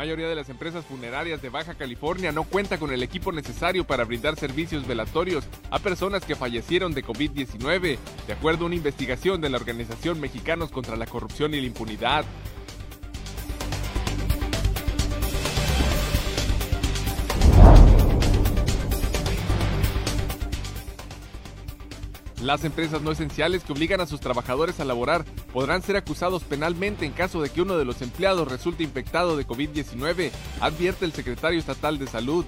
mayoría 0.00 0.30
de 0.30 0.34
las 0.34 0.48
empresas 0.48 0.86
funerarias 0.86 1.42
de 1.42 1.50
Baja 1.50 1.74
California 1.74 2.32
no 2.32 2.44
cuenta 2.44 2.78
con 2.78 2.90
el 2.90 3.02
equipo 3.02 3.32
necesario 3.32 3.84
para 3.84 4.04
brindar 4.04 4.34
servicios 4.34 4.86
velatorios 4.86 5.44
a 5.70 5.78
personas 5.78 6.24
que 6.24 6.34
fallecieron 6.34 6.94
de 6.94 7.04
COVID-19, 7.04 7.98
de 8.26 8.32
acuerdo 8.32 8.64
a 8.64 8.68
una 8.68 8.76
investigación 8.76 9.42
de 9.42 9.50
la 9.50 9.58
Organización 9.58 10.18
Mexicanos 10.18 10.70
contra 10.70 10.96
la 10.96 11.04
Corrupción 11.04 11.52
y 11.52 11.60
la 11.60 11.66
Impunidad. 11.66 12.24
Las 22.42 22.64
empresas 22.64 23.02
no 23.02 23.12
esenciales 23.12 23.64
que 23.64 23.72
obligan 23.72 24.00
a 24.00 24.06
sus 24.06 24.18
trabajadores 24.18 24.80
a 24.80 24.86
laborar 24.86 25.26
podrán 25.52 25.82
ser 25.82 25.96
acusados 25.96 26.42
penalmente 26.42 27.04
en 27.04 27.12
caso 27.12 27.42
de 27.42 27.50
que 27.50 27.60
uno 27.60 27.76
de 27.76 27.84
los 27.84 28.00
empleados 28.00 28.48
resulte 28.48 28.82
infectado 28.82 29.36
de 29.36 29.46
COVID-19, 29.46 30.30
advierte 30.60 31.04
el 31.04 31.12
secretario 31.12 31.58
estatal 31.58 31.98
de 31.98 32.06
Salud. 32.06 32.46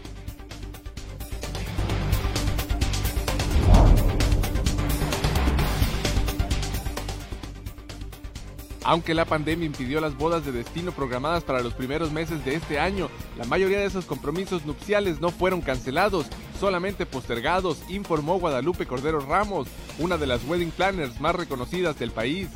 Aunque 8.84 9.14
la 9.14 9.24
pandemia 9.24 9.66
impidió 9.66 10.00
las 10.00 10.16
bodas 10.16 10.44
de 10.44 10.50
destino 10.50 10.90
programadas 10.90 11.44
para 11.44 11.60
los 11.60 11.72
primeros 11.72 12.10
meses 12.10 12.44
de 12.44 12.56
este 12.56 12.80
año, 12.80 13.08
la 13.38 13.44
mayoría 13.44 13.78
de 13.78 13.86
esos 13.86 14.06
compromisos 14.06 14.66
nupciales 14.66 15.20
no 15.20 15.30
fueron 15.30 15.60
cancelados, 15.60 16.26
solamente 16.58 17.06
postergados, 17.06 17.78
informó 17.88 18.40
Guadalupe 18.40 18.86
Cordero 18.86 19.20
Ramos, 19.20 19.68
una 19.98 20.16
de 20.16 20.26
las 20.26 20.44
wedding 20.44 20.72
planners 20.72 21.20
más 21.20 21.34
reconocidas 21.36 21.96
del 21.98 22.10
país. 22.10 22.48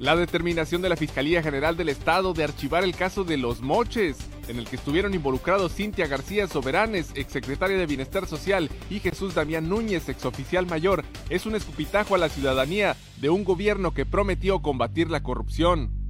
La 0.00 0.16
determinación 0.16 0.82
de 0.82 0.88
la 0.88 0.96
Fiscalía 0.96 1.44
General 1.44 1.76
del 1.76 1.88
Estado 1.88 2.32
de 2.34 2.42
archivar 2.42 2.82
el 2.82 2.96
caso 2.96 3.22
de 3.22 3.36
los 3.36 3.60
moches, 3.60 4.16
en 4.48 4.58
el 4.58 4.66
que 4.66 4.76
estuvieron 4.76 5.14
involucrados 5.14 5.74
Cintia 5.74 6.06
García 6.06 6.46
Soberanes, 6.46 7.10
exsecretaria 7.14 7.76
de 7.76 7.86
Bienestar 7.86 8.26
Social, 8.26 8.70
y 8.90 9.00
Jesús 9.00 9.34
Damián 9.34 9.68
Núñez, 9.68 10.08
exoficial 10.08 10.66
mayor, 10.66 11.04
es 11.30 11.46
un 11.46 11.54
escupitajo 11.54 12.14
a 12.14 12.18
la 12.18 12.28
ciudadanía 12.28 12.96
de 13.20 13.30
un 13.30 13.44
gobierno 13.44 13.92
que 13.94 14.06
prometió 14.06 14.60
combatir 14.60 15.10
la 15.10 15.22
corrupción. 15.22 16.01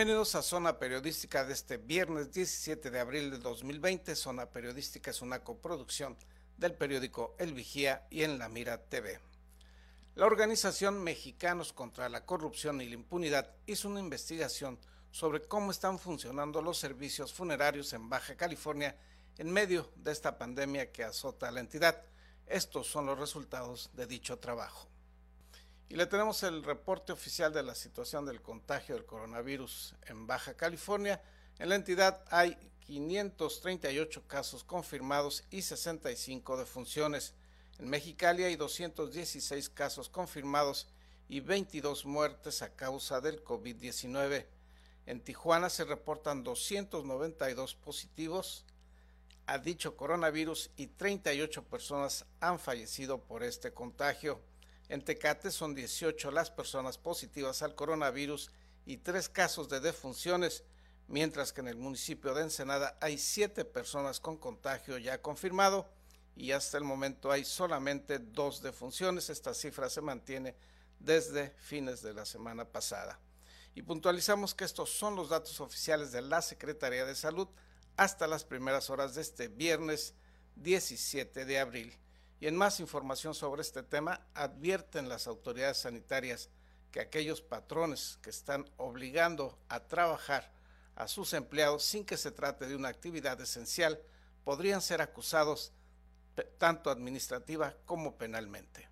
Bienvenidos 0.00 0.34
a 0.34 0.40
Zona 0.40 0.78
Periodística 0.78 1.44
de 1.44 1.52
este 1.52 1.76
viernes 1.76 2.32
17 2.32 2.90
de 2.90 3.00
abril 3.00 3.30
de 3.30 3.36
2020. 3.36 4.16
Zona 4.16 4.46
Periodística 4.46 5.10
es 5.10 5.20
una 5.20 5.44
coproducción 5.44 6.16
del 6.56 6.72
periódico 6.72 7.34
El 7.38 7.52
Vigía 7.52 8.06
y 8.08 8.22
en 8.22 8.38
La 8.38 8.48
Mira 8.48 8.78
TV. 8.78 9.20
La 10.14 10.24
organización 10.24 11.04
Mexicanos 11.04 11.74
contra 11.74 12.08
la 12.08 12.24
Corrupción 12.24 12.80
y 12.80 12.88
la 12.88 12.94
Impunidad 12.94 13.54
hizo 13.66 13.90
una 13.90 14.00
investigación 14.00 14.78
sobre 15.10 15.42
cómo 15.42 15.70
están 15.70 15.98
funcionando 15.98 16.62
los 16.62 16.78
servicios 16.78 17.34
funerarios 17.34 17.92
en 17.92 18.08
Baja 18.08 18.36
California 18.36 18.96
en 19.36 19.52
medio 19.52 19.90
de 19.96 20.12
esta 20.12 20.38
pandemia 20.38 20.90
que 20.92 21.04
azota 21.04 21.48
a 21.48 21.50
la 21.50 21.60
entidad. 21.60 22.02
Estos 22.46 22.86
son 22.86 23.04
los 23.04 23.18
resultados 23.18 23.90
de 23.92 24.06
dicho 24.06 24.38
trabajo. 24.38 24.89
Y 25.90 25.96
le 25.96 26.06
tenemos 26.06 26.44
el 26.44 26.62
reporte 26.62 27.12
oficial 27.12 27.52
de 27.52 27.64
la 27.64 27.74
situación 27.74 28.24
del 28.24 28.40
contagio 28.40 28.94
del 28.94 29.04
coronavirus 29.04 29.96
en 30.06 30.24
Baja 30.24 30.54
California. 30.54 31.20
En 31.58 31.68
la 31.68 31.74
entidad 31.74 32.24
hay 32.30 32.56
538 32.86 34.22
casos 34.28 34.62
confirmados 34.62 35.42
y 35.50 35.62
65 35.62 36.56
defunciones. 36.58 37.34
En 37.80 37.90
Mexicali 37.90 38.44
hay 38.44 38.54
216 38.54 39.68
casos 39.70 40.08
confirmados 40.08 40.86
y 41.28 41.40
22 41.40 42.06
muertes 42.06 42.62
a 42.62 42.72
causa 42.76 43.20
del 43.20 43.42
COVID-19. 43.42 44.46
En 45.06 45.20
Tijuana 45.20 45.68
se 45.70 45.84
reportan 45.84 46.44
292 46.44 47.74
positivos 47.74 48.64
a 49.46 49.58
dicho 49.58 49.96
coronavirus 49.96 50.70
y 50.76 50.86
38 50.86 51.64
personas 51.64 52.26
han 52.38 52.60
fallecido 52.60 53.24
por 53.24 53.42
este 53.42 53.72
contagio. 53.72 54.40
En 54.90 55.04
Tecate 55.04 55.52
son 55.52 55.76
18 55.76 56.32
las 56.32 56.50
personas 56.50 56.98
positivas 56.98 57.62
al 57.62 57.76
coronavirus 57.76 58.50
y 58.84 58.96
tres 58.96 59.28
casos 59.28 59.68
de 59.68 59.78
defunciones, 59.78 60.64
mientras 61.06 61.52
que 61.52 61.60
en 61.60 61.68
el 61.68 61.76
municipio 61.76 62.34
de 62.34 62.42
Ensenada 62.42 62.98
hay 63.00 63.16
siete 63.16 63.64
personas 63.64 64.18
con 64.18 64.36
contagio 64.36 64.98
ya 64.98 65.22
confirmado 65.22 65.88
y 66.34 66.50
hasta 66.50 66.76
el 66.76 66.82
momento 66.82 67.30
hay 67.30 67.44
solamente 67.44 68.18
dos 68.18 68.62
defunciones. 68.62 69.30
Esta 69.30 69.54
cifra 69.54 69.88
se 69.88 70.00
mantiene 70.00 70.56
desde 70.98 71.50
fines 71.50 72.02
de 72.02 72.12
la 72.12 72.24
semana 72.24 72.64
pasada. 72.64 73.20
Y 73.76 73.82
puntualizamos 73.82 74.56
que 74.56 74.64
estos 74.64 74.90
son 74.90 75.14
los 75.14 75.28
datos 75.28 75.60
oficiales 75.60 76.10
de 76.10 76.22
la 76.22 76.42
Secretaría 76.42 77.04
de 77.06 77.14
Salud 77.14 77.46
hasta 77.96 78.26
las 78.26 78.44
primeras 78.44 78.90
horas 78.90 79.14
de 79.14 79.22
este 79.22 79.46
viernes 79.46 80.14
17 80.56 81.44
de 81.44 81.60
abril. 81.60 81.96
Y 82.40 82.46
en 82.46 82.56
más 82.56 82.80
información 82.80 83.34
sobre 83.34 83.62
este 83.62 83.82
tema, 83.82 84.26
advierten 84.34 85.08
las 85.08 85.26
autoridades 85.26 85.78
sanitarias 85.78 86.48
que 86.90 87.00
aquellos 87.00 87.42
patrones 87.42 88.18
que 88.22 88.30
están 88.30 88.68
obligando 88.78 89.58
a 89.68 89.80
trabajar 89.80 90.50
a 90.96 91.06
sus 91.06 91.34
empleados 91.34 91.84
sin 91.84 92.04
que 92.04 92.16
se 92.16 92.32
trate 92.32 92.66
de 92.66 92.74
una 92.74 92.88
actividad 92.88 93.40
esencial 93.40 94.00
podrían 94.42 94.80
ser 94.80 95.02
acusados 95.02 95.72
tanto 96.58 96.90
administrativa 96.90 97.74
como 97.84 98.16
penalmente. 98.16 98.88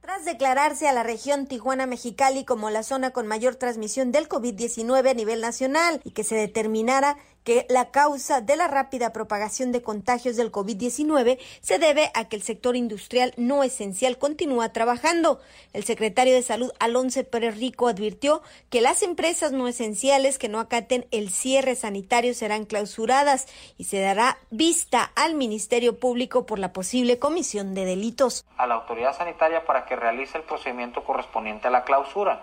Tras 0.00 0.24
declararse 0.24 0.88
a 0.88 0.92
la 0.92 1.02
región 1.02 1.46
Tijuana-Mexicali 1.46 2.44
como 2.44 2.70
la 2.70 2.82
zona 2.82 3.10
con 3.10 3.26
mayor 3.26 3.56
transmisión 3.56 4.12
del 4.12 4.28
COVID-19 4.28 5.10
a 5.10 5.14
nivel 5.14 5.40
nacional 5.40 6.00
y 6.04 6.12
que 6.12 6.22
se 6.22 6.36
determinara 6.36 7.16
que 7.46 7.64
la 7.68 7.92
causa 7.92 8.40
de 8.40 8.56
la 8.56 8.66
rápida 8.66 9.12
propagación 9.12 9.70
de 9.70 9.80
contagios 9.80 10.34
del 10.34 10.50
COVID-19 10.50 11.38
se 11.60 11.78
debe 11.78 12.10
a 12.12 12.24
que 12.24 12.34
el 12.34 12.42
sector 12.42 12.74
industrial 12.74 13.32
no 13.36 13.62
esencial 13.62 14.18
continúa 14.18 14.72
trabajando. 14.72 15.40
El 15.72 15.84
secretario 15.84 16.34
de 16.34 16.42
Salud, 16.42 16.72
Alonso 16.80 17.22
Pérez 17.22 17.56
Rico, 17.56 17.86
advirtió 17.86 18.42
que 18.68 18.80
las 18.80 19.04
empresas 19.04 19.52
no 19.52 19.68
esenciales 19.68 20.38
que 20.38 20.48
no 20.48 20.58
acaten 20.58 21.06
el 21.12 21.30
cierre 21.30 21.76
sanitario 21.76 22.34
serán 22.34 22.64
clausuradas 22.64 23.46
y 23.78 23.84
se 23.84 24.00
dará 24.00 24.38
vista 24.50 25.12
al 25.14 25.36
Ministerio 25.36 26.00
Público 26.00 26.46
por 26.46 26.58
la 26.58 26.72
posible 26.72 27.20
comisión 27.20 27.76
de 27.76 27.84
delitos. 27.84 28.44
A 28.56 28.66
la 28.66 28.74
autoridad 28.74 29.16
sanitaria 29.16 29.64
para 29.64 29.86
que 29.86 29.94
realice 29.94 30.36
el 30.36 30.42
procedimiento 30.42 31.04
correspondiente 31.04 31.68
a 31.68 31.70
la 31.70 31.84
clausura 31.84 32.42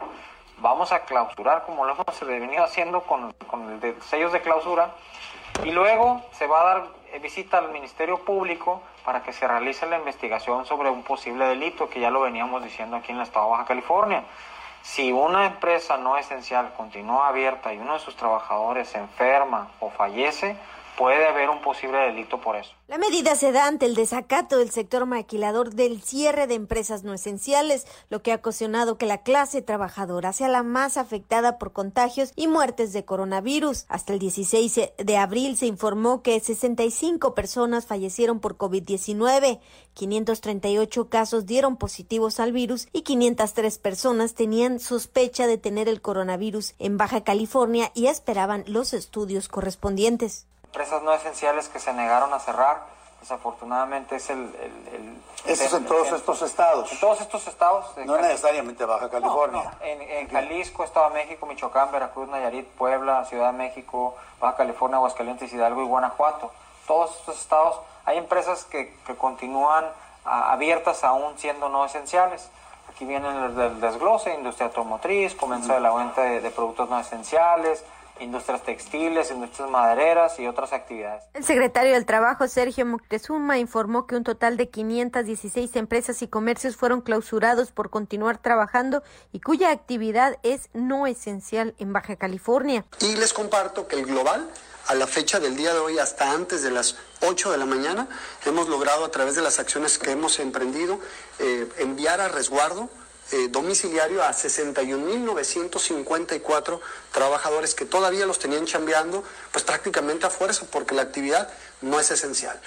vamos 0.58 0.92
a 0.92 1.06
clausurar 1.06 1.64
como 1.66 1.86
lo 1.86 1.94
hemos 1.94 2.20
venido 2.26 2.64
haciendo 2.64 3.02
con, 3.02 3.34
con 3.48 3.82
el 3.84 4.02
sellos 4.04 4.32
de 4.32 4.42
clausura 4.42 4.92
y 5.64 5.72
luego 5.72 6.22
se 6.32 6.48
va 6.48 6.62
a 6.62 6.66
dar 6.66 6.84
visita 7.22 7.60
al 7.60 7.72
Ministerio 7.72 8.24
Público 8.24 8.82
para 9.06 9.24
que 9.24 9.34
se 9.34 9.48
realice 9.48 9.86
la 9.86 9.98
investigación 9.98 10.66
sobre 10.66 10.90
un 10.90 11.04
posible 11.04 11.46
delito 11.46 11.90
que 11.90 12.00
ya 12.00 12.10
lo 12.10 12.22
veníamos 12.22 12.64
diciendo 12.64 12.98
aquí 12.98 13.12
en 13.12 13.18
el 13.18 13.24
estado 13.24 13.46
de 13.46 13.52
Baja 13.52 13.66
California. 13.66 14.24
Si 14.82 15.12
una 15.12 15.46
empresa 15.46 15.98
no 15.98 16.18
esencial 16.18 16.74
continúa 16.76 17.28
abierta 17.28 17.74
y 17.74 17.78
uno 17.78 17.94
de 17.94 18.00
sus 18.00 18.16
trabajadores 18.16 18.90
se 18.90 18.98
enferma 18.98 19.70
o 19.80 19.90
fallece, 19.90 20.58
puede 20.98 21.26
haber 21.28 21.50
un 21.50 21.62
posible 21.62 21.98
delito 21.98 22.40
por 22.40 22.56
eso. 22.56 22.72
La 22.88 22.98
medida 22.98 23.36
se 23.36 23.52
da 23.52 23.68
ante 23.68 23.86
el 23.86 23.96
desacato 23.96 24.58
del 24.58 24.72
sector 24.72 25.06
maquilador 25.06 25.74
del 25.74 26.02
cierre 26.02 26.48
de 26.48 26.56
empresas 26.56 27.04
no 27.04 27.14
esenciales, 27.14 27.88
lo 28.10 28.22
que 28.22 28.32
ha 28.32 28.36
ocasionado 28.36 28.98
que 28.98 29.06
la 29.06 29.24
clase 29.24 29.62
trabajadora 29.62 30.34
sea 30.34 30.48
la 30.48 30.64
más 30.64 30.98
afectada 30.98 31.58
por 31.58 31.74
contagios 31.74 32.32
y 32.36 32.48
muertes 32.48 32.94
de 32.94 33.06
coronavirus. 33.06 33.86
Hasta 33.88 34.14
el 34.14 34.20
16 34.20 34.94
de 34.98 35.18
abril 35.18 35.58
se 35.58 35.66
informó 35.66 36.22
que 36.22 36.40
65 36.40 37.34
personas 37.34 37.86
fallecieron 37.86 38.40
por 38.40 38.58
COVID-19, 38.58 39.60
538 39.94 41.10
casos 41.10 41.46
dieron 41.46 41.78
positivos 41.78 42.40
al 42.40 42.52
virus 42.52 42.88
y 42.92 43.02
503 43.02 43.78
personas 43.78 44.34
tenían 44.34 44.80
sospecha 44.80 45.48
de 45.48 45.58
tener 45.58 45.88
el 45.88 46.02
coronavirus 46.02 46.76
en 46.80 46.98
Baja 46.98 47.24
California 47.24 47.92
y 47.94 48.08
esperaban 48.08 48.64
los 48.68 48.94
estudios 48.94 49.48
correspondientes 49.48 50.48
empresas 50.74 51.04
no 51.04 51.14
esenciales 51.14 51.70
que 51.70 51.80
se 51.80 51.94
negaron 51.94 52.34
a 52.34 52.40
cerrar. 52.40 52.82
Desafortunadamente 53.22 54.16
es 54.16 54.28
el... 54.32 54.40
el, 54.40 55.22
¿Eso 55.46 55.66
es 55.66 55.74
en 55.74 55.86
todos 55.86 56.12
estos 56.12 56.42
estados? 56.42 56.92
En 56.92 57.00
todos 57.00 57.22
estos 57.22 57.46
estados. 57.48 57.96
No 58.06 58.18
necesariamente 58.18 58.84
Baja 58.84 59.08
California. 59.08 59.72
En, 59.82 60.28
Jalisco, 60.30 60.84
Estado 60.84 61.10
de 61.10 61.16
México, 61.16 61.46
Michoacán, 61.46 61.92
Veracruz, 61.92 62.28
Nayarit, 62.28 62.68
Puebla, 62.70 63.24
Ciudad 63.26 63.52
de 63.52 63.58
México, 63.60 64.16
Baja 64.42 64.58
California, 64.58 64.98
Aguascalientes, 64.98 65.54
Hidalgo 65.54 65.84
y 65.84 65.86
Guanajuato. 65.86 66.52
Todos 66.88 67.16
estos 67.20 67.40
estados, 67.40 67.80
hay 68.06 68.18
empresas 68.18 68.66
que, 68.66 68.98
que 69.06 69.16
continúan 69.16 69.86
abiertas 70.26 71.04
aún 71.04 71.38
siendo 71.38 71.70
no 71.70 71.86
esenciales. 71.86 72.50
Aquí 72.90 73.06
viene 73.06 73.30
el, 73.30 73.80
desglose, 73.80 74.34
industria 74.34 74.68
automotriz, 74.68 75.36
comienzo 75.36 75.74
de 75.74 75.82
la 75.82 75.94
venta 75.94 76.24
de 76.24 76.50
productos 76.50 76.90
no 76.90 77.00
esenciales, 77.00 77.86
industrias 78.24 78.64
textiles, 78.64 79.30
industrias 79.32 79.70
madereras 79.70 80.40
y 80.40 80.48
otras 80.48 80.74
actividades. 80.74 81.24
El 81.34 81.44
secretario 81.44 81.94
del 81.94 82.06
Trabajo, 82.06 82.48
Sergio 82.48 82.86
Moctezuma, 82.86 83.58
informó 83.60 84.08
que 84.08 84.16
un 84.16 84.24
total 84.24 84.58
de 84.58 84.70
516 84.70 85.76
empresas 85.76 86.22
y 86.22 86.28
comercios 86.28 86.76
fueron 86.76 87.02
clausurados 87.02 87.72
por 87.72 87.90
continuar 87.90 88.38
trabajando 88.38 89.04
y 89.32 89.40
cuya 89.40 89.72
actividad 89.72 90.38
es 90.44 90.70
no 90.74 91.08
esencial 91.08 91.76
en 91.78 91.94
Baja 91.94 92.16
California. 92.16 92.86
Y 93.00 93.16
les 93.16 93.34
comparto 93.34 93.88
que 93.88 93.98
el 93.98 94.06
global 94.06 94.50
a 94.88 94.96
la 94.96 95.08
fecha 95.08 95.40
del 95.40 95.56
día 95.56 95.74
de 95.74 95.80
hoy, 95.80 95.98
hasta 96.00 96.32
antes 96.32 96.62
de 96.62 96.72
las 96.72 96.98
8 97.22 97.52
de 97.52 97.58
la 97.58 97.66
mañana, 97.66 98.08
hemos 98.46 98.68
logrado 98.68 99.06
a 99.06 99.12
través 99.12 99.36
de 99.36 99.42
las 99.42 99.60
acciones 99.60 99.98
que 99.98 100.12
hemos 100.12 100.40
emprendido 100.40 101.00
eh, 101.40 101.70
enviar 101.78 102.20
a 102.20 102.28
resguardo 102.28 102.90
eh, 103.32 103.48
domiciliario 103.50 104.22
a 104.24 104.32
61.954 104.32 106.80
trabajadores 107.12 107.74
que 107.74 107.86
todavía 107.86 108.26
los 108.26 108.40
tenían 108.40 108.66
chambeando, 108.66 109.24
pues 109.52 109.64
prácticamente 109.64 110.26
a 110.26 110.30
fuerza, 110.30 110.66
porque 110.70 110.96
la 110.96 111.04
actividad 111.04 111.50
no 111.82 111.98
es 112.00 112.12
esencial. 112.12 112.60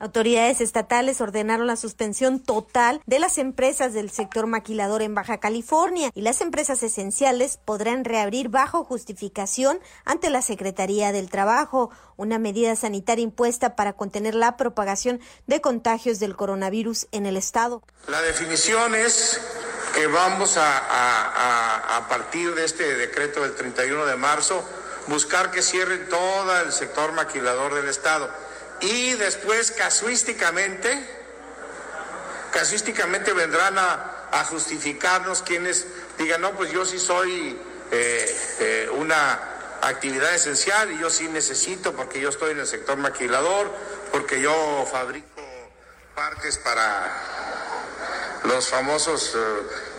Autoridades 0.00 0.60
estatales 0.60 1.20
ordenaron 1.20 1.66
la 1.66 1.74
suspensión 1.74 2.38
total 2.38 3.02
de 3.06 3.18
las 3.18 3.36
empresas 3.36 3.92
del 3.92 4.10
sector 4.10 4.46
maquilador 4.46 5.02
en 5.02 5.12
Baja 5.12 5.38
California 5.38 6.12
y 6.14 6.22
las 6.22 6.40
empresas 6.40 6.84
esenciales 6.84 7.58
podrán 7.64 8.04
reabrir 8.04 8.48
bajo 8.48 8.84
justificación 8.84 9.80
ante 10.04 10.30
la 10.30 10.40
Secretaría 10.40 11.10
del 11.10 11.30
Trabajo, 11.30 11.90
una 12.16 12.38
medida 12.38 12.76
sanitaria 12.76 13.24
impuesta 13.24 13.74
para 13.74 13.92
contener 13.92 14.36
la 14.36 14.56
propagación 14.56 15.20
de 15.48 15.60
contagios 15.60 16.20
del 16.20 16.36
coronavirus 16.36 17.08
en 17.10 17.26
el 17.26 17.36
estado. 17.36 17.82
La 18.06 18.22
definición 18.22 18.94
es 18.94 19.40
que 19.98 20.06
vamos 20.06 20.56
a, 20.56 21.96
a, 21.96 22.06
partir 22.08 22.54
de 22.54 22.64
este 22.64 22.94
decreto 22.94 23.42
del 23.42 23.56
31 23.56 24.06
de 24.06 24.14
marzo 24.14 24.64
buscar 25.08 25.50
que 25.50 25.60
cierren 25.60 26.08
todo 26.08 26.56
el 26.60 26.70
sector 26.70 27.10
maquilador 27.10 27.74
del 27.74 27.88
Estado. 27.88 28.30
Y 28.80 29.14
después 29.14 29.72
casuísticamente, 29.72 31.04
casuísticamente 32.52 33.32
vendrán 33.32 33.76
a, 33.76 34.44
justificarnos 34.48 35.42
quienes 35.42 35.88
digan, 36.16 36.42
no, 36.42 36.52
pues 36.52 36.70
yo 36.70 36.86
sí 36.86 37.00
soy 37.00 37.58
eh, 37.90 38.36
eh, 38.60 38.90
una 38.98 39.40
actividad 39.82 40.32
esencial 40.32 40.92
y 40.92 40.98
yo 41.00 41.10
sí 41.10 41.26
necesito 41.26 41.92
porque 41.92 42.20
yo 42.20 42.28
estoy 42.28 42.52
en 42.52 42.60
el 42.60 42.68
sector 42.68 42.98
maquilador, 42.98 43.68
porque 44.12 44.40
yo 44.40 44.86
fabrico 44.92 45.42
partes 46.14 46.56
para 46.58 47.47
los 48.44 48.68
famosos 48.68 49.34
eh, 49.34 49.38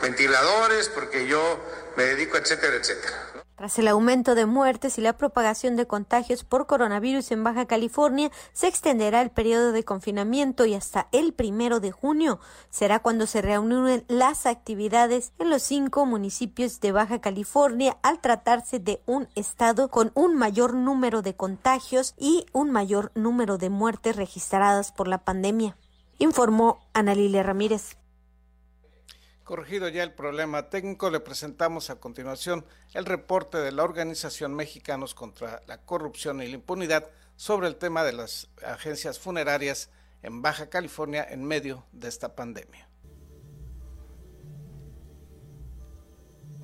ventiladores, 0.01 0.89
porque 0.89 1.27
yo 1.27 1.59
me 1.97 2.03
dedico, 2.03 2.37
etcétera, 2.37 2.75
etcétera. 2.75 3.29
Tras 3.59 3.77
el 3.77 3.89
aumento 3.89 4.35
de 4.35 4.45
muertes 4.45 4.97
y 4.97 5.01
la 5.01 5.17
propagación 5.17 5.75
de 5.75 5.85
contagios 5.85 6.45
por 6.45 6.65
coronavirus 6.65 7.31
en 7.31 7.43
Baja 7.43 7.65
California, 7.65 8.31
se 8.53 8.69
extenderá 8.69 9.21
el 9.21 9.31
periodo 9.31 9.73
de 9.73 9.83
confinamiento 9.83 10.65
y 10.65 10.75
hasta 10.75 11.09
el 11.11 11.33
primero 11.33 11.81
de 11.81 11.91
junio 11.91 12.39
será 12.69 12.99
cuando 12.99 13.27
se 13.27 13.41
reúnen 13.41 14.05
las 14.07 14.45
actividades 14.45 15.33
en 15.39 15.49
los 15.49 15.61
cinco 15.61 16.05
municipios 16.05 16.79
de 16.79 16.93
Baja 16.93 17.19
California 17.19 17.97
al 18.01 18.21
tratarse 18.21 18.79
de 18.79 19.01
un 19.05 19.27
estado 19.35 19.89
con 19.89 20.13
un 20.13 20.37
mayor 20.37 20.73
número 20.73 21.21
de 21.21 21.35
contagios 21.35 22.13
y 22.17 22.45
un 22.53 22.71
mayor 22.71 23.11
número 23.13 23.57
de 23.57 23.69
muertes 23.69 24.15
registradas 24.15 24.93
por 24.93 25.09
la 25.09 25.17
pandemia, 25.25 25.75
informó 26.17 26.79
Ana 26.93 27.13
Lilia 27.13 27.43
Ramírez. 27.43 27.98
Corregido 29.49 29.89
ya 29.89 30.03
el 30.03 30.13
problema 30.13 30.69
técnico, 30.69 31.09
le 31.09 31.19
presentamos 31.21 31.89
a 31.89 31.95
continuación 31.95 32.63
el 32.93 33.03
reporte 33.07 33.57
de 33.57 33.71
la 33.71 33.83
Organización 33.83 34.53
Mexicanos 34.53 35.15
contra 35.15 35.63
la 35.65 35.81
Corrupción 35.81 36.39
y 36.43 36.47
la 36.47 36.53
Impunidad 36.53 37.09
sobre 37.35 37.67
el 37.67 37.77
tema 37.77 38.03
de 38.03 38.13
las 38.13 38.47
agencias 38.63 39.17
funerarias 39.17 39.89
en 40.21 40.43
Baja 40.43 40.69
California 40.69 41.25
en 41.27 41.43
medio 41.43 41.83
de 41.93 42.09
esta 42.09 42.35
pandemia. 42.35 42.87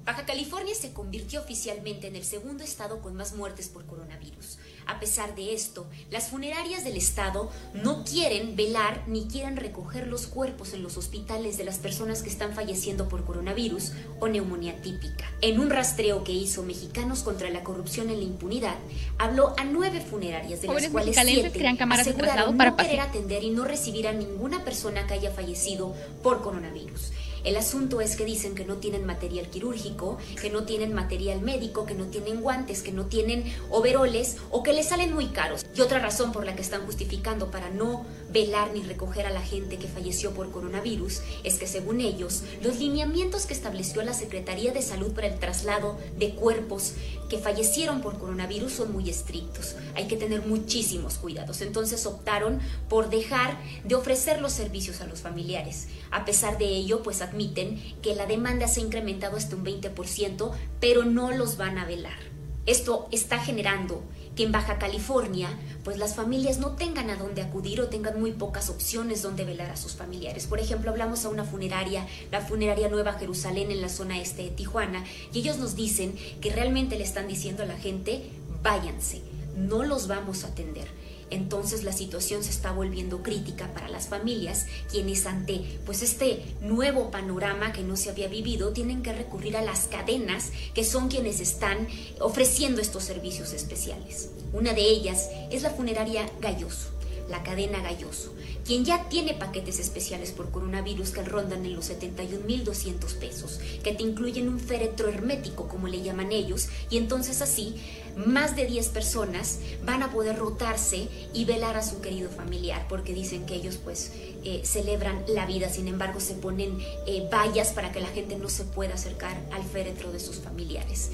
Baja 0.04 0.28
California 0.28 0.76
se 0.76 0.94
convirtió 0.94 1.42
oficialmente 1.42 2.06
en 2.06 2.16
el 2.16 2.24
segundo 2.24 2.64
estado 2.64 3.02
con 3.02 3.16
más 3.16 3.34
muertes 3.34 3.68
por 3.68 3.88
coronavirus. 3.88 4.60
A 4.88 5.00
pesar 5.00 5.36
de 5.36 5.54
esto, 5.54 5.88
las 6.12 6.30
funerarias 6.30 6.84
del 6.84 6.96
estado 6.96 7.50
no 7.74 8.04
quieren 8.04 8.56
velar 8.56 9.04
ni 9.08 9.28
quieren 9.28 9.58
recoger 9.58 10.08
los 10.08 10.28
cuerpos 10.28 10.74
en 10.74 10.84
los 10.84 10.98
hospitales 10.98 11.58
de 11.58 11.64
las 11.64 11.78
personas 11.78 12.22
que 12.22 12.30
están 12.30 12.54
falleciendo 12.54 13.10
por 13.10 13.26
coronavirus 13.26 13.94
o 14.20 14.28
neumonía 14.28 14.82
típica. 14.82 15.26
En 15.42 15.60
un 15.60 15.70
rastreo 15.70 16.24
que 16.24 16.32
hizo 16.32 16.64
Mexicanos 16.64 17.24
contra 17.24 17.50
la 17.50 17.64
corrupción 17.64 18.10
y 18.10 18.16
la 18.16 18.24
impunidad, 18.24 18.76
habló 19.18 19.54
a 19.58 19.64
nueve 19.64 20.02
funerarias 20.02 20.62
de 20.62 20.68
las 20.68 20.88
cuales 20.88 21.16
siete 21.16 21.68
aseguraron 21.68 22.58
no 22.58 22.78
querer 22.78 23.00
atender 23.00 23.44
y 23.44 23.50
no 23.50 23.66
recibir 23.66 24.08
a 24.08 24.14
ninguna 24.14 24.64
persona 24.64 25.08
que 25.08 25.16
haya 25.16 25.32
fallecido 25.32 25.96
por 26.22 26.42
coronavirus. 26.42 27.12
El 27.46 27.58
asunto 27.58 28.02
es 28.02 28.16
que 28.16 28.26
dicen 28.26 28.56
que 28.56 28.66
no 28.66 28.78
tienen 28.78 29.06
material 29.06 29.52
quirúrgico, 29.52 30.18
que 30.42 30.50
no 30.50 30.64
tienen 30.64 30.94
material 30.94 31.42
médico, 31.42 31.86
que 31.86 31.94
no 31.94 32.06
tienen 32.06 32.42
guantes, 32.42 32.82
que 32.82 32.92
no 32.92 33.06
tienen 33.06 33.44
overoles 33.70 34.38
o 34.50 34.64
que 34.64 34.74
les 34.74 34.88
salen 34.88 35.14
muy 35.14 35.28
caros. 35.28 35.64
Y 35.76 35.82
otra 35.82 36.00
razón 36.00 36.32
por 36.32 36.44
la 36.44 36.56
que 36.56 36.64
están 36.64 36.88
justificando 36.88 37.52
para 37.52 37.70
no 37.70 38.04
velar 38.32 38.74
ni 38.74 38.82
recoger 38.82 39.28
a 39.28 39.32
la 39.32 39.42
gente 39.42 39.78
que 39.78 39.88
falleció 39.88 40.32
por 40.32 40.52
coronavirus 40.52 41.22
es 41.44 41.60
que 41.60 41.68
según 41.68 42.02
ellos, 42.02 42.42
los 42.64 42.80
lineamientos 42.80 43.46
que 43.46 43.54
estableció 43.54 44.02
la 44.02 44.16
Secretaría 44.16 44.74
de 44.74 44.82
Salud 44.82 45.14
para 45.14 45.28
el 45.28 45.38
traslado 45.38 45.98
de 46.18 46.34
cuerpos 46.34 46.94
que 47.30 47.38
fallecieron 47.38 48.02
por 48.02 48.18
coronavirus 48.18 48.74
son 48.74 48.92
muy 48.92 49.10
estrictos. 49.10 49.76
Hay 49.96 50.08
que 50.08 50.18
tener 50.18 50.46
muchísimos 50.46 51.20
cuidados. 51.20 51.62
Entonces 51.62 52.06
optaron 52.08 52.60
por 52.90 53.10
dejar 53.10 53.58
de 53.84 53.96
ofrecer 53.96 54.42
los 54.42 54.52
servicios 54.52 55.02
a 55.02 55.06
los 55.06 55.22
familiares. 55.22 55.88
A 56.12 56.26
pesar 56.26 56.58
de 56.58 56.66
ello, 56.66 57.04
pues 57.04 57.22
admiten 57.36 57.82
que 58.02 58.16
la 58.16 58.26
demanda 58.26 58.68
se 58.68 58.80
ha 58.80 58.84
incrementado 58.84 59.36
hasta 59.36 59.56
un 59.56 59.66
20%, 59.66 60.52
pero 60.80 61.04
no 61.04 61.32
los 61.32 61.58
van 61.58 61.78
a 61.78 61.86
velar. 61.86 62.18
Esto 62.66 63.08
está 63.12 63.38
generando 63.40 64.02
que 64.36 64.44
en 64.44 64.52
Baja 64.52 64.80
California, 64.80 65.50
pues 65.84 65.98
las 65.98 66.16
familias 66.16 66.58
no 66.58 66.72
tengan 66.72 67.10
a 67.10 67.16
dónde 67.16 67.42
acudir 67.42 67.80
o 67.80 67.88
tengan 67.88 68.20
muy 68.20 68.32
pocas 68.32 68.70
opciones 68.70 69.22
donde 69.22 69.46
velar 69.46 69.70
a 69.70 69.78
sus 69.78 69.94
familiares. 69.94 70.48
Por 70.48 70.60
ejemplo, 70.60 70.92
hablamos 70.92 71.24
a 71.24 71.30
una 71.30 71.46
funeraria, 71.46 72.06
la 72.32 72.42
funeraria 72.42 72.90
Nueva 72.90 73.14
Jerusalén 73.14 73.72
en 73.72 73.82
la 73.82 73.90
zona 73.90 74.20
este 74.20 74.44
de 74.44 74.50
Tijuana, 74.50 75.06
y 75.32 75.40
ellos 75.40 75.58
nos 75.58 75.76
dicen 75.76 76.16
que 76.42 76.52
realmente 76.52 76.98
le 76.98 77.04
están 77.04 77.28
diciendo 77.28 77.64
a 77.64 77.68
la 77.68 77.78
gente, 77.78 78.30
váyanse, 78.62 79.22
no 79.56 79.84
los 79.84 80.08
vamos 80.08 80.44
a 80.44 80.48
atender 80.48 80.88
entonces 81.30 81.84
la 81.84 81.92
situación 81.92 82.44
se 82.44 82.52
está 82.52 82.72
volviendo 82.72 83.24
crítica 83.24 83.74
para 83.74 83.90
las 83.90 84.08
familias, 84.08 84.66
quienes 84.90 85.26
ante 85.26 85.80
pues 85.86 86.02
este 86.02 86.44
nuevo 86.62 87.12
panorama 87.12 87.74
que 87.74 87.84
no 87.84 87.96
se 87.98 88.10
había 88.10 88.28
vivido 88.28 88.72
tienen 88.72 89.04
que 89.04 89.14
recurrir 89.14 89.58
a 89.58 89.62
las 89.62 89.88
cadenas 89.88 90.52
que 90.74 90.84
son 90.84 91.10
quienes 91.10 91.40
están 91.40 91.88
ofreciendo 92.20 92.82
estos 92.82 93.04
servicios 93.04 93.54
especiales. 93.54 94.30
Una 94.54 94.74
de 94.74 94.82
ellas 94.82 95.30
es 95.52 95.64
la 95.64 95.70
funeraria 95.70 96.30
Galloso. 96.40 96.95
La 97.30 97.44
cadena 97.44 97.82
Galloso, 97.82 98.34
quien 98.66 98.86
ya 98.86 99.10
tiene 99.10 99.34
paquetes 99.34 99.80
especiales 99.80 100.32
por 100.32 100.52
coronavirus 100.52 101.12
que 101.12 101.24
rondan 101.24 101.66
en 101.66 101.76
los 101.76 101.90
71.200 101.90 103.14
pesos, 103.16 103.60
que 103.84 103.94
te 103.94 104.04
incluyen 104.04 104.48
un 104.48 104.60
féretro 104.60 105.10
hermético, 105.10 105.68
como 105.68 105.88
le 105.88 106.02
llaman 106.02 106.32
ellos, 106.32 106.70
y 106.90 106.98
entonces 106.98 107.42
así 107.42 107.76
más 108.16 108.56
de 108.56 108.66
10 108.66 108.90
personas 108.90 109.60
van 109.84 110.04
a 110.04 110.12
poder 110.12 110.38
rotarse 110.38 111.08
y 111.34 111.46
velar 111.46 111.78
a 111.78 111.84
su 111.84 112.02
querido 112.02 112.30
familiar, 112.30 112.86
porque 112.88 113.14
dicen 113.14 113.46
que 113.46 113.56
ellos 113.56 113.78
pues 113.84 114.12
eh, 114.44 114.62
celebran 114.64 115.26
la 115.28 115.46
vida, 115.46 115.70
sin 115.70 115.88
embargo 115.88 116.20
se 116.20 116.36
ponen 116.36 116.78
eh, 117.08 117.28
vallas 117.32 117.74
para 117.74 117.92
que 117.92 118.00
la 118.00 118.08
gente 118.08 118.38
no 118.38 118.50
se 118.50 118.64
pueda 118.64 118.94
acercar 118.94 119.38
al 119.52 119.64
féretro 119.64 120.12
de 120.12 120.20
sus 120.20 120.38
familiares. 120.38 121.12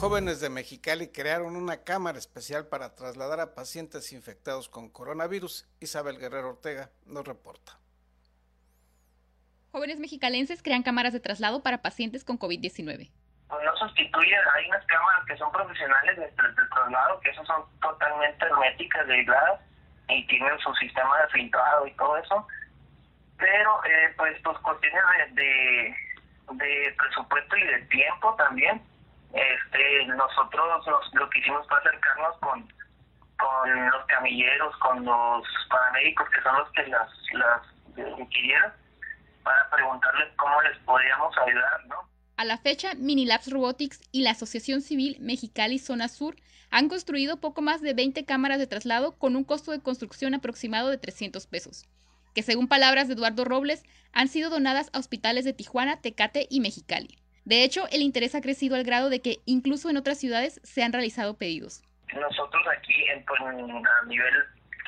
Jóvenes 0.00 0.40
de 0.40 0.48
Mexicali 0.48 1.12
crearon 1.12 1.56
una 1.56 1.84
cámara 1.84 2.16
especial 2.16 2.66
para 2.68 2.94
trasladar 2.94 3.38
a 3.38 3.54
pacientes 3.54 4.14
infectados 4.14 4.70
con 4.70 4.88
coronavirus. 4.88 5.68
Isabel 5.78 6.16
Guerrero 6.16 6.48
Ortega 6.48 6.88
nos 7.04 7.28
reporta. 7.28 7.72
Jóvenes 9.72 10.00
mexicalenses 10.00 10.62
crean 10.62 10.82
cámaras 10.82 11.12
de 11.12 11.20
traslado 11.20 11.62
para 11.62 11.82
pacientes 11.82 12.24
con 12.24 12.38
COVID-19. 12.38 13.10
Pues 13.50 13.62
no 13.62 13.76
sustituye, 13.76 14.34
hay 14.56 14.68
unas 14.70 14.86
cámaras 14.86 15.26
que 15.26 15.36
son 15.36 15.52
profesionales 15.52 16.16
de, 16.16 16.28
traslado, 16.28 17.20
que 17.20 17.28
esas 17.28 17.46
son 17.46 17.62
totalmente 17.82 18.42
herméticas, 18.46 19.06
aisladas, 19.06 19.60
y 20.08 20.26
tienen 20.28 20.58
su 20.60 20.74
sistema 20.76 21.20
de 21.20 21.28
filtrado 21.28 21.86
y 21.86 21.92
todo 21.96 22.16
eso. 22.16 22.48
Pero, 23.36 23.84
eh, 23.84 24.14
pues, 24.16 24.40
pues 24.42 24.56
cuestiones 24.60 25.34
de, 25.34 25.94
de 26.52 26.94
presupuesto 26.96 27.54
y 27.54 27.64
de 27.66 27.80
tiempo 27.82 28.34
también 28.36 28.80
este, 29.32 30.06
nosotros 30.06 30.84
lo 31.12 31.30
que 31.30 31.38
hicimos 31.38 31.66
fue 31.68 31.78
acercarnos 31.78 32.36
con, 32.38 32.68
los 33.92 34.04
camilleros, 34.06 34.76
con 34.76 35.04
los 35.04 35.46
paramédicos 35.68 36.28
que 36.30 36.42
son 36.42 36.58
los 36.58 36.70
que 36.72 36.86
las, 36.88 37.08
las 37.32 37.62
para 39.42 39.70
preguntarles 39.70 40.28
cómo 40.36 40.60
les 40.62 40.78
podíamos 40.80 41.34
ayudar, 41.38 41.86
¿no? 41.88 41.96
A 42.36 42.44
la 42.44 42.58
fecha, 42.58 42.94
Minilabs 42.94 43.50
Robotics 43.50 44.00
y 44.12 44.22
la 44.22 44.30
Asociación 44.30 44.80
Civil 44.80 45.16
Mexicali 45.20 45.78
Zona 45.78 46.08
Sur 46.08 46.36
han 46.70 46.88
construido 46.88 47.40
poco 47.40 47.62
más 47.62 47.82
de 47.82 47.94
20 47.94 48.24
cámaras 48.24 48.58
de 48.58 48.66
traslado 48.66 49.18
con 49.18 49.36
un 49.36 49.44
costo 49.44 49.72
de 49.72 49.82
construcción 49.82 50.34
aproximado 50.34 50.88
de 50.88 50.98
300 50.98 51.46
pesos, 51.46 51.88
que 52.34 52.42
según 52.42 52.68
palabras 52.68 53.08
de 53.08 53.14
Eduardo 53.14 53.44
Robles, 53.44 53.82
han 54.12 54.28
sido 54.28 54.50
donadas 54.50 54.90
a 54.92 54.98
hospitales 54.98 55.44
de 55.44 55.52
Tijuana, 55.52 56.00
Tecate 56.00 56.46
y 56.48 56.60
Mexicali. 56.60 57.19
De 57.44 57.64
hecho, 57.64 57.86
el 57.90 58.02
interés 58.02 58.34
ha 58.34 58.40
crecido 58.40 58.76
al 58.76 58.84
grado 58.84 59.10
de 59.10 59.20
que 59.20 59.38
incluso 59.44 59.90
en 59.90 59.96
otras 59.96 60.18
ciudades 60.18 60.60
se 60.62 60.82
han 60.82 60.92
realizado 60.92 61.34
pedidos. 61.34 61.82
Nosotros 62.14 62.62
aquí, 62.76 63.04
en, 63.08 63.24
pues, 63.24 63.40
a 63.40 64.06
nivel 64.06 64.34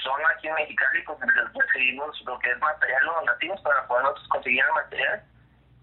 zona 0.02 0.28
aquí 0.36 0.48
en 0.48 0.54
Mexicali, 0.54 1.02
pues 1.06 1.18
recibimos 1.54 2.20
lo 2.26 2.38
que 2.40 2.50
es 2.50 2.58
material 2.58 3.04
donativos 3.04 3.60
para 3.62 3.86
poder 3.86 4.02
nosotros 4.04 4.28
conseguir 4.28 4.62
el 4.64 4.72
material 4.74 5.22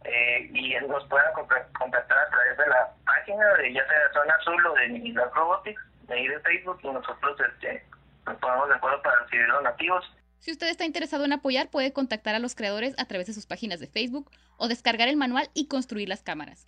eh, 0.06 0.50
y 0.54 0.88
nos 0.88 1.06
puedan 1.08 1.34
contactar 1.34 2.18
a 2.18 2.30
través 2.30 2.58
de 2.58 2.68
la 2.68 2.94
página 3.06 3.54
de 3.56 3.74
ya 3.74 3.88
sea 3.88 4.14
Zona 4.14 4.36
Azul 4.36 4.66
o 4.66 4.74
de 4.74 4.90
Milagro 4.90 5.34
Robotics, 5.34 5.82
de 6.08 6.14
ahí 6.14 6.28
de 6.28 6.40
Facebook, 6.42 6.80
y 6.84 6.88
nosotros 6.88 7.38
este, 7.40 7.86
nos 8.26 8.38
ponemos 8.38 8.70
de 8.70 8.76
acuerdo 8.76 9.02
para 9.02 9.20
recibir 9.24 9.48
donativos. 9.48 10.06
Si 10.40 10.52
usted 10.52 10.68
está 10.68 10.86
interesado 10.86 11.26
en 11.26 11.34
apoyar, 11.34 11.70
puede 11.70 11.92
contactar 11.92 12.36
a 12.36 12.40
los 12.40 12.56
creadores 12.56 12.96
a 12.98 13.06
través 13.06 13.28
de 13.28 13.34
sus 13.34 13.46
páginas 13.46 13.80
de 13.80 13.88
Facebook 13.88 14.32
o 14.60 14.68
descargar 14.68 15.08
el 15.08 15.18
manual 15.18 15.50
y 15.54 15.68
construir 15.68 16.10
las 16.10 16.22
cámaras. 16.22 16.68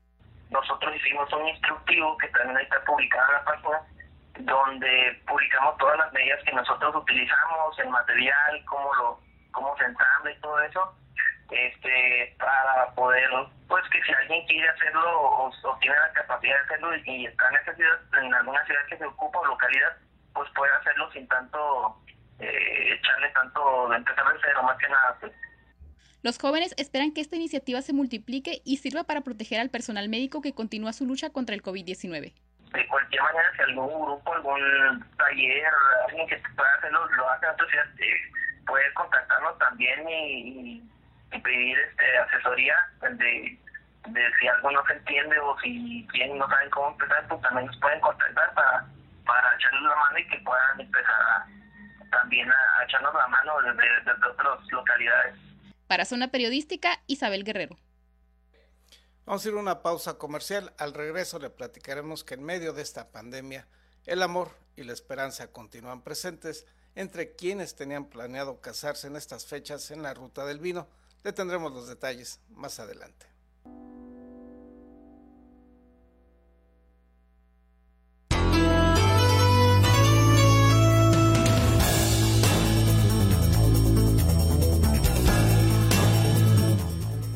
Nosotros 0.50 0.96
hicimos 0.96 1.32
un 1.34 1.48
instructivo 1.48 2.18
que 2.18 2.28
también 2.30 2.58
está 2.60 2.84
publicado 2.84 3.28
en 3.28 3.34
la 3.34 3.44
página, 3.44 3.82
donde 4.40 5.22
publicamos 5.28 5.78
todas 5.78 5.98
las 5.98 6.12
medidas 6.14 6.44
que 6.44 6.54
nosotros 6.54 6.96
utilizamos, 6.96 7.80
el 7.80 7.90
material, 7.90 8.66
cómo 8.66 8.94
lo 8.96 9.20
cómo 9.52 9.76
se 9.78 9.84
ensambla 9.84 10.32
y 10.32 10.40
todo 10.40 10.60
eso, 10.62 10.96
este 11.52 12.36
para 12.40 12.88
poder, 12.96 13.30
pues 13.68 13.84
que 13.90 14.02
si 14.04 14.14
alguien 14.14 14.46
quiere 14.48 14.70
hacerlo 14.70 15.22
o, 15.22 15.52
tiene 15.82 15.96
la 15.96 16.14
capacidad 16.14 16.56
de 16.56 16.62
hacerlo 16.62 16.96
y, 16.96 17.26
está 17.26 17.50
en, 17.50 17.56
esa 17.56 17.76
ciudad, 17.76 18.00
en 18.24 18.34
alguna 18.34 18.66
ciudad 18.66 18.86
que 18.88 18.98
se 18.98 19.06
ocupa 19.06 19.40
o 19.40 19.46
localidad, 19.46 19.98
pues 20.34 20.50
puede 20.56 20.72
hacerlo 20.74 21.12
sin 21.12 21.28
tanto 21.28 21.98
eh, 22.40 22.94
echarle 22.94 23.30
tanto 23.30 23.90
de 23.90 23.98
empezar 23.98 24.26
de 24.26 24.40
cero, 24.42 24.64
más 24.64 24.78
que 24.78 24.90
nada. 24.90 25.18
Pues. 25.20 25.34
Los 26.24 26.38
jóvenes 26.38 26.76
esperan 26.78 27.14
que 27.14 27.22
esta 27.22 27.36
iniciativa 27.36 27.82
se 27.82 27.94
multiplique 27.94 28.62
y 28.64 28.78
sirva 28.78 29.04
para 29.04 29.22
proteger 29.22 29.60
al 29.60 29.70
personal 29.70 30.08
médico 30.08 30.42
que 30.42 30.54
continúa 30.54 30.94
su 30.94 31.06
lucha 31.06 31.32
contra 31.32 31.56
el 31.56 31.64
COVID-19. 31.64 32.34
De 32.74 32.88
cualquier 32.88 33.22
manera, 33.24 33.52
si 33.56 33.62
algún 33.64 34.02
grupo, 34.02 34.34
algún 34.34 35.06
taller, 35.18 35.74
alguien 36.08 36.28
que 36.28 36.38
pueda 36.56 36.74
hacerlo, 36.78 37.06
lo 37.10 37.30
hace, 37.30 37.48
entonces 37.48 37.80
eh, 38.00 38.32
puede 38.68 38.94
contactarnos 38.94 39.58
también 39.58 40.08
y, 40.08 40.84
pedir 41.44 41.80
este, 41.80 42.18
asesoría 42.20 42.76
de, 43.02 43.58
de, 44.08 44.32
si 44.40 44.48
algo 44.48 44.72
no 44.72 44.86
se 44.86 44.94
entiende 44.94 45.40
o 45.40 45.58
si 45.60 46.08
quieren 46.12 46.38
no 46.38 46.48
saben 46.48 46.70
cómo 46.70 46.90
empezar, 46.90 47.28
pues 47.28 47.42
también 47.42 47.66
nos 47.66 47.78
pueden 47.78 48.00
contactar 48.02 48.54
para, 48.54 48.86
para 49.26 49.56
echarles 49.56 49.82
la 49.82 49.96
mano 49.96 50.20
y 50.20 50.28
que 50.28 50.38
puedan 50.40 50.80
empezar 50.82 51.22
a 51.22 51.48
también 52.12 52.52
a, 52.52 52.84
echarnos 52.84 53.14
la 53.14 53.28
mano 53.28 53.54
desde, 53.62 54.12
otras 54.28 54.72
localidades. 54.72 55.36
Para 55.92 56.06
Zona 56.06 56.32
Periodística, 56.32 57.04
Isabel 57.08 57.44
Guerrero. 57.44 57.78
Vamos 59.26 59.46
a 59.46 59.50
ir 59.50 59.56
a 59.56 59.60
una 59.60 59.82
pausa 59.82 60.14
comercial. 60.14 60.72
Al 60.78 60.94
regreso 60.94 61.38
le 61.38 61.50
platicaremos 61.50 62.24
que 62.24 62.36
en 62.36 62.44
medio 62.46 62.72
de 62.72 62.82
esta 62.82 63.12
pandemia, 63.12 63.68
el 64.06 64.24
amor 64.24 64.56
y 64.78 64.84
la 64.86 64.94
esperanza 64.94 65.48
continúan 65.48 66.02
presentes 66.02 66.66
entre 66.96 67.36
quienes 67.36 67.76
tenían 67.76 68.06
planeado 68.06 68.62
casarse 68.62 69.08
en 69.08 69.18
estas 69.18 69.46
fechas 69.46 69.92
en 69.92 70.02
la 70.02 70.14
ruta 70.14 70.46
del 70.46 70.60
vino. 70.60 70.88
Le 71.26 71.34
tendremos 71.34 71.74
los 71.74 71.90
detalles 71.90 72.40
más 72.52 72.80
adelante. 72.80 73.26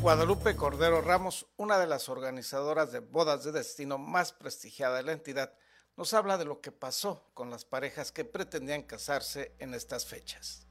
Guadalupe 0.06 0.56
Cordero 0.56 1.02
Ramos, 1.02 1.48
una 1.58 1.80
de 1.80 1.88
las 1.88 2.10
organizadoras 2.10 2.92
de 2.92 3.00
bodas 3.00 3.44
de 3.44 3.52
destino 3.52 3.98
más 3.98 4.34
prestigiada 4.34 4.98
de 4.98 5.02
la 5.02 5.14
entidad, 5.14 5.52
nos 5.98 6.14
habla 6.14 6.38
de 6.38 6.46
lo 6.46 6.62
que 6.62 6.72
pasó 6.72 7.24
con 7.34 7.50
las 7.50 7.66
parejas 7.66 8.12
que 8.12 8.24
pretendían 8.24 8.84
casarse 8.84 9.56
en 9.58 9.74
estas 9.74 10.06
fechas. 10.06 10.68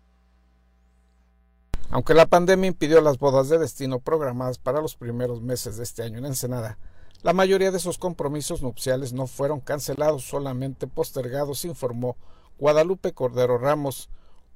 Aunque 1.91 2.15
la 2.15 2.27
pandemia 2.27 2.69
impidió 2.69 3.01
las 3.01 3.19
bodas 3.19 3.49
de 3.49 3.59
destino 3.59 3.99
programadas 3.99 4.59
para 4.59 4.81
los 4.81 4.95
primeros 4.95 5.43
meses 5.43 5.79
de 5.79 5.83
este 5.83 6.05
año 6.05 6.19
en 6.19 6.27
Ensenada, 6.27 6.79
la 7.23 7.33
mayoría 7.33 7.73
de 7.73 7.81
sus 7.81 7.99
compromisos 7.99 8.63
nupciales 8.63 9.13
no 9.13 9.27
fueron 9.27 9.59
cancelados, 9.59 10.23
solamente 10.23 10.87
postergados, 10.87 11.65
informó 11.65 12.17
Guadalupe 12.61 13.15
Cordero 13.15 13.59
Ramos, 13.59 14.11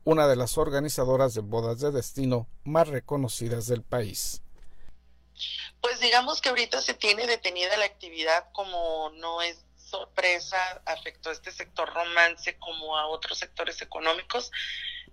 una 0.04 0.28
de 0.28 0.36
las 0.36 0.56
organizadoras 0.56 1.34
de 1.34 1.40
bodas 1.40 1.80
de 1.80 1.90
destino 1.90 2.46
más 2.62 2.86
reconocidas 2.86 3.66
del 3.66 3.82
país. 3.82 4.40
Pues 5.80 6.00
digamos 6.00 6.40
que 6.40 6.48
ahorita 6.48 6.80
se 6.82 6.94
tiene 6.94 7.26
detenida 7.26 7.76
la 7.76 7.84
actividad 7.84 8.46
como 8.52 9.10
no 9.16 9.42
es 9.42 9.64
sorpresa, 9.76 10.82
afectó 10.84 11.30
a 11.30 11.32
este 11.32 11.50
sector 11.50 11.92
romance 11.92 12.58
como 12.58 12.96
a 12.96 13.06
otros 13.06 13.38
sectores 13.38 13.80
económicos. 13.82 14.50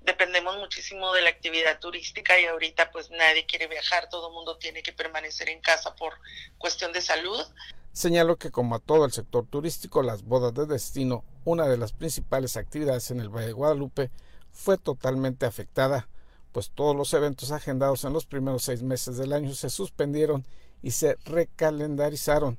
Dependemos 0.01 0.58
muchísimo 0.58 1.13
de 1.13 1.22
la 1.22 1.29
actividad 1.29 1.79
turística 1.79 2.39
y 2.39 2.46
ahorita 2.46 2.91
pues 2.91 3.10
nadie 3.10 3.46
quiere 3.46 3.67
viajar, 3.67 4.10
todo 4.10 4.27
el 4.27 4.34
mundo 4.34 4.58
tiene 4.58 4.84
que 4.84 4.94
permanecer 4.94 5.50
en 5.50 5.62
casa 5.62 5.96
por 5.96 6.13
cuestión 6.58 6.91
de 6.94 7.01
salud. 7.01 7.44
Señaló 7.91 8.36
que 8.36 8.51
como 8.51 8.75
a 8.75 8.79
todo 8.79 9.05
el 9.05 9.13
sector 9.13 9.48
turístico, 9.48 10.03
las 10.03 10.24
bodas 10.24 10.53
de 10.53 10.65
destino, 10.65 11.24
una 11.46 11.67
de 11.67 11.77
las 11.77 11.94
principales 11.94 12.58
actividades 12.58 13.10
en 13.10 13.22
el 13.22 13.29
Valle 13.29 13.48
de 13.48 13.53
Guadalupe, 13.53 14.12
fue 14.51 14.77
totalmente 14.77 15.46
afectada 15.46 16.08
pues 16.55 16.71
todos 16.74 16.95
los 16.95 17.13
eventos 17.13 17.51
agendados 17.51 18.05
en 18.05 18.13
los 18.13 18.25
primeros 18.25 18.63
seis 18.63 18.81
meses 18.81 19.17
del 19.17 19.33
año 19.33 19.53
se 19.53 19.69
suspendieron 19.69 20.45
y 20.81 20.91
se 20.91 21.17
recalendarizaron. 21.25 22.57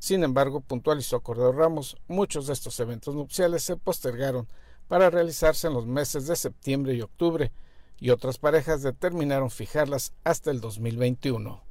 Sin 0.00 0.24
embargo, 0.24 0.60
puntualizó 0.60 1.20
Cordero 1.20 1.52
Ramos, 1.52 1.96
muchos 2.08 2.48
de 2.48 2.54
estos 2.54 2.80
eventos 2.80 3.14
nupciales 3.14 3.62
se 3.62 3.76
postergaron 3.76 4.48
para 4.88 5.10
realizarse 5.10 5.68
en 5.68 5.74
los 5.74 5.86
meses 5.86 6.26
de 6.26 6.34
septiembre 6.34 6.94
y 6.94 7.02
octubre, 7.02 7.52
y 8.00 8.10
otras 8.10 8.38
parejas 8.38 8.82
determinaron 8.82 9.52
fijarlas 9.52 10.12
hasta 10.24 10.50
el 10.50 10.60
2021. 10.60 11.62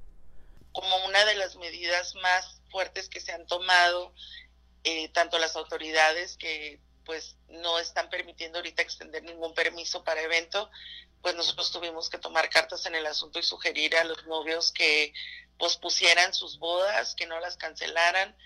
Como 0.71 1.05
una 1.09 1.25
de 1.25 1.35
las 1.35 1.57
medidas 1.57 2.15
más 2.23 2.61
fuertes 2.71 3.09
que 3.09 3.19
se 3.19 3.33
han 3.33 3.45
tomado, 3.47 4.13
eh, 4.85 5.09
tanto 5.09 5.37
las 5.39 5.57
autoridades 5.57 6.37
que 6.37 6.79
pues 7.09 7.37
no 7.47 7.79
están 7.79 8.07
permitiendo 8.11 8.59
ahorita 8.59 8.83
extender 8.83 9.23
ningún 9.23 9.55
permiso 9.55 10.03
para 10.03 10.21
evento, 10.21 10.69
pues 11.23 11.33
nosotros 11.33 11.71
tuvimos 11.71 12.07
que 12.07 12.19
tomar 12.19 12.51
cartas 12.51 12.85
en 12.85 12.93
el 12.93 13.07
asunto 13.07 13.39
y 13.39 13.41
sugerir 13.41 13.95
a 13.95 14.03
los 14.03 14.27
novios 14.27 14.71
que 14.71 15.11
pospusieran 15.57 16.35
sus 16.35 16.59
bodas, 16.59 17.15
que 17.15 17.25
no 17.25 17.39
las 17.39 17.57
cancelaran, 17.57 18.37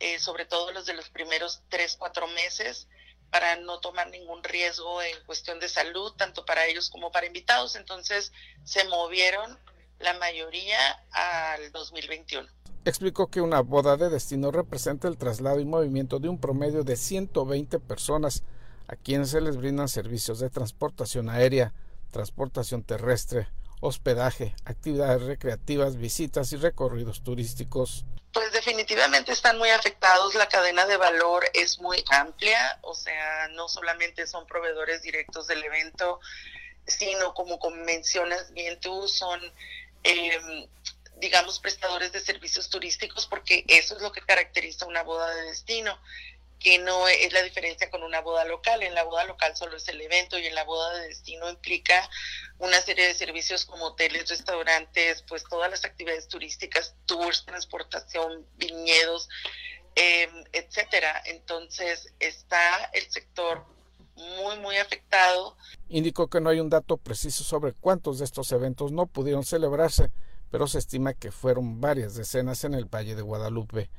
eh, 0.00 0.18
sobre 0.18 0.46
todo 0.46 0.72
los 0.72 0.84
de 0.84 0.94
los 0.94 1.10
primeros 1.10 1.62
tres, 1.68 1.94
cuatro 1.96 2.26
meses, 2.26 2.88
para 3.30 3.54
no 3.54 3.78
tomar 3.78 4.08
ningún 4.08 4.42
riesgo 4.42 5.00
en 5.00 5.24
cuestión 5.24 5.60
de 5.60 5.68
salud, 5.68 6.12
tanto 6.16 6.44
para 6.44 6.66
ellos 6.66 6.90
como 6.90 7.12
para 7.12 7.28
invitados. 7.28 7.76
Entonces 7.76 8.32
se 8.64 8.82
movieron 8.86 9.56
la 10.00 10.14
mayoría 10.14 11.06
al 11.12 11.70
2021. 11.70 12.50
Explicó 12.88 13.26
que 13.30 13.42
una 13.42 13.60
boda 13.60 13.98
de 13.98 14.08
destino 14.08 14.50
representa 14.50 15.08
el 15.08 15.18
traslado 15.18 15.60
y 15.60 15.66
movimiento 15.66 16.20
de 16.20 16.30
un 16.30 16.40
promedio 16.40 16.84
de 16.84 16.96
120 16.96 17.80
personas 17.80 18.44
a 18.86 18.96
quienes 18.96 19.28
se 19.28 19.42
les 19.42 19.58
brindan 19.58 19.88
servicios 19.88 20.40
de 20.40 20.48
transportación 20.48 21.28
aérea, 21.28 21.74
transportación 22.10 22.82
terrestre, 22.82 23.46
hospedaje, 23.82 24.54
actividades 24.64 25.20
recreativas, 25.20 25.96
visitas 25.96 26.50
y 26.54 26.56
recorridos 26.56 27.22
turísticos. 27.22 28.06
Pues 28.32 28.50
definitivamente 28.52 29.32
están 29.32 29.58
muy 29.58 29.68
afectados, 29.68 30.34
la 30.34 30.48
cadena 30.48 30.86
de 30.86 30.96
valor 30.96 31.44
es 31.52 31.80
muy 31.80 32.02
amplia, 32.08 32.78
o 32.80 32.94
sea, 32.94 33.48
no 33.48 33.68
solamente 33.68 34.26
son 34.26 34.46
proveedores 34.46 35.02
directos 35.02 35.46
del 35.46 35.62
evento, 35.62 36.20
sino 36.86 37.34
como 37.34 37.58
mencionas 37.84 38.50
bien 38.54 38.80
tú, 38.80 39.06
son, 39.08 39.38
em, 40.04 40.66
digamos, 41.20 41.58
prestadores 41.60 42.12
de 42.12 42.20
servicios 42.20 42.70
turísticos, 42.70 43.26
porque 43.26 43.64
eso 43.68 43.96
es 43.96 44.02
lo 44.02 44.12
que 44.12 44.20
caracteriza 44.20 44.86
una 44.86 45.02
boda 45.02 45.34
de 45.34 45.42
destino 45.42 45.98
que 46.58 46.78
no 46.78 47.06
es 47.06 47.32
la 47.32 47.42
diferencia 47.42 47.90
con 47.90 48.02
una 48.02 48.20
boda 48.20 48.44
local. 48.44 48.82
En 48.82 48.94
la 48.94 49.04
boda 49.04 49.24
local 49.24 49.56
solo 49.56 49.76
es 49.76 49.86
el 49.88 50.00
evento 50.00 50.38
y 50.38 50.46
en 50.46 50.54
la 50.54 50.64
boda 50.64 50.92
de 50.94 51.08
destino 51.08 51.48
implica 51.48 52.08
una 52.58 52.80
serie 52.80 53.06
de 53.06 53.14
servicios 53.14 53.64
como 53.64 53.86
hoteles, 53.86 54.28
restaurantes, 54.28 55.22
pues 55.28 55.44
todas 55.44 55.70
las 55.70 55.84
actividades 55.84 56.28
turísticas, 56.28 56.94
tours, 57.06 57.44
transportación, 57.44 58.44
viñedos, 58.56 59.28
eh, 59.94 60.28
etcétera. 60.52 61.22
Entonces 61.26 62.12
está 62.18 62.90
el 62.92 63.08
sector 63.10 63.64
muy, 64.16 64.58
muy 64.58 64.76
afectado. 64.78 65.56
Indicó 65.88 66.28
que 66.28 66.40
no 66.40 66.50
hay 66.50 66.58
un 66.58 66.70
dato 66.70 66.96
preciso 66.96 67.44
sobre 67.44 67.72
cuántos 67.72 68.18
de 68.18 68.24
estos 68.24 68.50
eventos 68.50 68.90
no 68.90 69.06
pudieron 69.06 69.44
celebrarse, 69.44 70.10
pero 70.50 70.66
se 70.66 70.78
estima 70.78 71.14
que 71.14 71.30
fueron 71.32 71.80
varias 71.80 72.14
decenas 72.14 72.64
en 72.64 72.74
el 72.74 72.84
Valle 72.84 73.14
de 73.14 73.22
Guadalupe. 73.22 73.90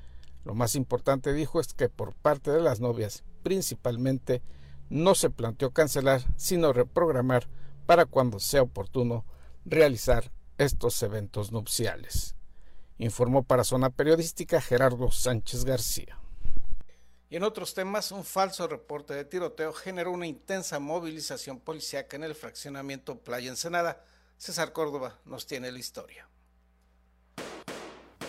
Lo 0.45 0.55
más 0.55 0.75
importante, 0.75 1.33
dijo, 1.33 1.59
es 1.59 1.73
que 1.73 1.89
por 1.89 2.13
parte 2.13 2.51
de 2.51 2.61
las 2.61 2.79
novias, 2.79 3.23
principalmente, 3.43 4.41
no 4.89 5.15
se 5.15 5.29
planteó 5.29 5.71
cancelar, 5.71 6.21
sino 6.35 6.73
reprogramar 6.73 7.47
para 7.85 8.05
cuando 8.05 8.39
sea 8.39 8.63
oportuno 8.63 9.25
realizar 9.65 10.31
estos 10.57 11.01
eventos 11.03 11.51
nupciales. 11.51 12.35
Informó 12.97 13.43
para 13.43 13.63
Zona 13.63 13.89
Periodística 13.89 14.59
Gerardo 14.59 15.11
Sánchez 15.11 15.63
García. 15.63 16.19
Y 17.29 17.35
en 17.35 17.43
otros 17.43 17.75
temas, 17.75 18.11
un 18.11 18.25
falso 18.25 18.67
reporte 18.67 19.13
de 19.13 19.23
tiroteo 19.23 19.71
generó 19.71 20.11
una 20.11 20.25
intensa 20.25 20.79
movilización 20.79 21.59
policíaca 21.59 22.15
en 22.15 22.23
el 22.23 22.33
fraccionamiento 22.33 23.19
Playa 23.19 23.49
Ensenada. 23.49 24.03
César 24.37 24.73
Córdoba 24.73 25.19
nos 25.25 25.45
tiene 25.45 25.71
la 25.71 25.77
historia. 25.77 26.27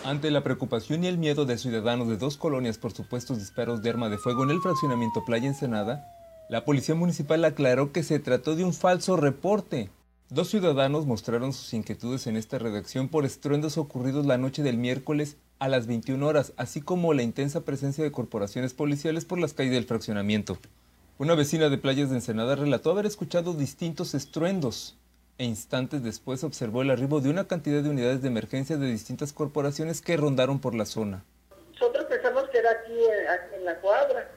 Ante 0.03 0.31
la 0.31 0.43
preocupación 0.43 1.03
y 1.03 1.07
el 1.07 1.19
miedo 1.19 1.45
de 1.45 1.59
ciudadanos 1.59 2.07
de 2.07 2.17
dos 2.17 2.35
colonias 2.35 2.79
por 2.79 2.91
supuestos 2.91 3.37
disparos 3.37 3.83
de 3.83 3.91
arma 3.91 4.09
de 4.09 4.17
fuego 4.17 4.43
en 4.43 4.49
el 4.49 4.59
fraccionamiento 4.59 5.23
Playa 5.23 5.47
Ensenada, 5.47 6.07
la 6.49 6.65
policía 6.65 6.95
municipal 6.95 7.45
aclaró 7.45 7.91
que 7.91 8.01
se 8.01 8.17
trató 8.17 8.55
de 8.55 8.63
un 8.63 8.73
falso 8.73 9.15
reporte. 9.15 9.91
Dos 10.29 10.49
ciudadanos 10.49 11.05
mostraron 11.05 11.53
sus 11.53 11.71
inquietudes 11.75 12.25
en 12.25 12.35
esta 12.35 12.57
redacción 12.57 13.09
por 13.09 13.25
estruendos 13.25 13.77
ocurridos 13.77 14.25
la 14.25 14.39
noche 14.39 14.63
del 14.63 14.77
miércoles 14.77 15.37
a 15.59 15.67
las 15.67 15.85
21 15.85 16.25
horas, 16.25 16.53
así 16.57 16.81
como 16.81 17.13
la 17.13 17.21
intensa 17.21 17.61
presencia 17.61 18.03
de 18.03 18.11
corporaciones 18.11 18.73
policiales 18.73 19.25
por 19.25 19.37
las 19.37 19.53
calles 19.53 19.73
del 19.73 19.85
fraccionamiento. 19.85 20.57
Una 21.19 21.35
vecina 21.35 21.69
de 21.69 21.77
Playas 21.77 22.09
de 22.09 22.15
Ensenada 22.15 22.55
relató 22.55 22.89
haber 22.89 23.05
escuchado 23.05 23.53
distintos 23.53 24.15
estruendos, 24.15 24.97
e 25.41 25.43
instantes 25.43 26.03
después 26.03 26.43
observó 26.43 26.83
el 26.83 26.91
arribo 26.91 27.19
de 27.19 27.31
una 27.31 27.47
cantidad 27.47 27.81
de 27.81 27.89
unidades 27.89 28.21
de 28.21 28.27
emergencia 28.27 28.77
de 28.77 28.85
distintas 28.85 29.33
corporaciones 29.33 29.99
que 29.99 30.15
rondaron 30.15 30.59
por 30.59 30.75
la 30.75 30.85
zona. 30.85 31.23
Nosotros 31.71 32.05
pensamos 32.05 32.47
que 32.49 32.59
era 32.59 32.69
aquí 32.69 32.93
en, 33.55 33.65
la 33.65 33.79
cuadra. 33.79 34.29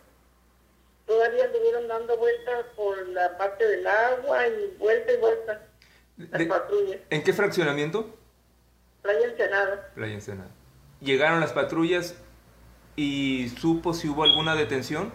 Todavía 1.06 1.44
anduvieron 1.44 1.88
dando 1.88 2.16
vueltas 2.16 2.64
por 2.74 3.06
la 3.08 3.36
parte 3.36 3.68
del 3.68 3.86
agua 3.86 4.48
y 4.48 4.78
vuelta 4.78 5.12
y 5.12 5.16
vuelta. 5.18 5.60
Las 6.16 6.46
patrullas. 6.46 7.00
¿En 7.10 7.22
qué 7.22 7.34
fraccionamiento? 7.34 8.16
Playa 9.02 9.26
Ensenada. 9.26 9.90
Playa 9.94 10.14
Ensenada. 10.14 10.50
¿Llegaron 11.02 11.38
las 11.40 11.52
patrullas 11.52 12.14
y 12.96 13.50
supo 13.60 13.92
si 13.92 14.08
hubo 14.08 14.24
alguna 14.24 14.54
detención? 14.54 15.12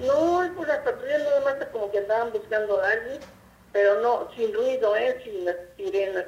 No, 0.00 0.42
pues 0.56 0.66
las 0.66 0.78
patrullas 0.78 1.22
nada 1.22 1.40
más 1.44 1.66
como 1.66 1.88
que 1.92 1.98
andaban 1.98 2.32
buscando 2.32 2.82
a 2.82 2.90
alguien 2.90 3.37
pero 3.72 4.00
no, 4.00 4.28
sin 4.36 4.52
ruido, 4.52 4.96
¿eh? 4.96 5.20
sin 5.24 5.44
las 5.44 5.56
sirenas. 5.76 6.24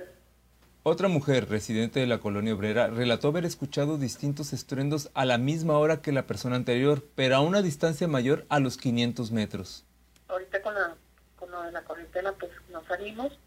Otra 0.83 1.09
mujer, 1.09 1.49
residente 1.49 2.01
de 2.01 2.07
la 2.07 2.21
colonia 2.21 2.55
obrera, 2.55 2.87
relató 2.87 3.29
haber 3.29 3.45
escuchado 3.45 3.99
distintos 3.99 4.53
estruendos 4.55 5.11
a 5.13 5.27
la 5.27 5.37
misma 5.37 5.79
hora 5.79 6.01
que 6.01 6.11
la 6.11 6.27
persona 6.27 6.57
anterior, 6.57 7.03
pero 7.15 7.37
a 7.37 7.41
una 7.41 7.61
distancia 7.61 8.09
mayor 8.09 8.47
a 8.49 8.61
los 8.61 8.79
500 8.79 9.31
metros. 9.31 9.85
Ahorita 10.29 10.63
con, 10.63 10.75
la, 10.75 10.97
con 11.39 11.51
lo 11.51 11.63
de 11.63 11.73
la 11.73 11.83
cuarentena, 11.83 12.33
pues 12.33 12.51
nos 12.71 12.87
salimos, 12.87 13.39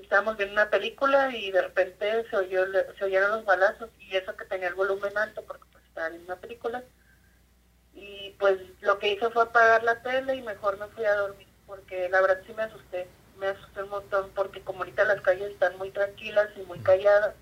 estábamos 0.00 0.36
viendo 0.36 0.54
una 0.54 0.70
película 0.70 1.34
y 1.36 1.50
de 1.50 1.62
repente 1.62 2.24
se, 2.30 2.36
oyó, 2.36 2.64
se 2.98 3.04
oyeron 3.04 3.30
los 3.30 3.44
balazos 3.44 3.90
y 3.98 4.16
eso 4.16 4.34
que 4.36 4.44
tenía 4.44 4.68
el 4.68 4.74
volumen 4.74 5.16
alto 5.18 5.42
porque 5.46 5.64
pues, 5.72 5.84
estaba 5.84 6.08
viendo 6.08 6.32
una 6.32 6.40
película. 6.40 6.82
Y 7.94 8.30
pues 8.38 8.58
lo 8.80 8.98
que 8.98 9.12
hice 9.12 9.28
fue 9.30 9.42
apagar 9.42 9.82
la 9.82 10.00
tele 10.02 10.36
y 10.36 10.42
mejor 10.42 10.78
me 10.78 10.86
fui 10.88 11.04
a 11.04 11.14
dormir 11.14 11.47
porque 11.68 12.08
la 12.08 12.20
verdad 12.22 12.40
sí 12.46 12.52
me 12.56 12.62
asusté, 12.62 13.06
me 13.38 13.46
asusté 13.48 13.82
un 13.84 13.90
montón 13.90 14.30
porque 14.34 14.62
como 14.62 14.80
ahorita 14.80 15.04
las 15.04 15.20
calles 15.20 15.52
están 15.52 15.76
muy 15.78 15.90
tranquilas 15.90 16.48
y 16.56 16.66
muy 16.66 16.80
calladas, 16.80 17.34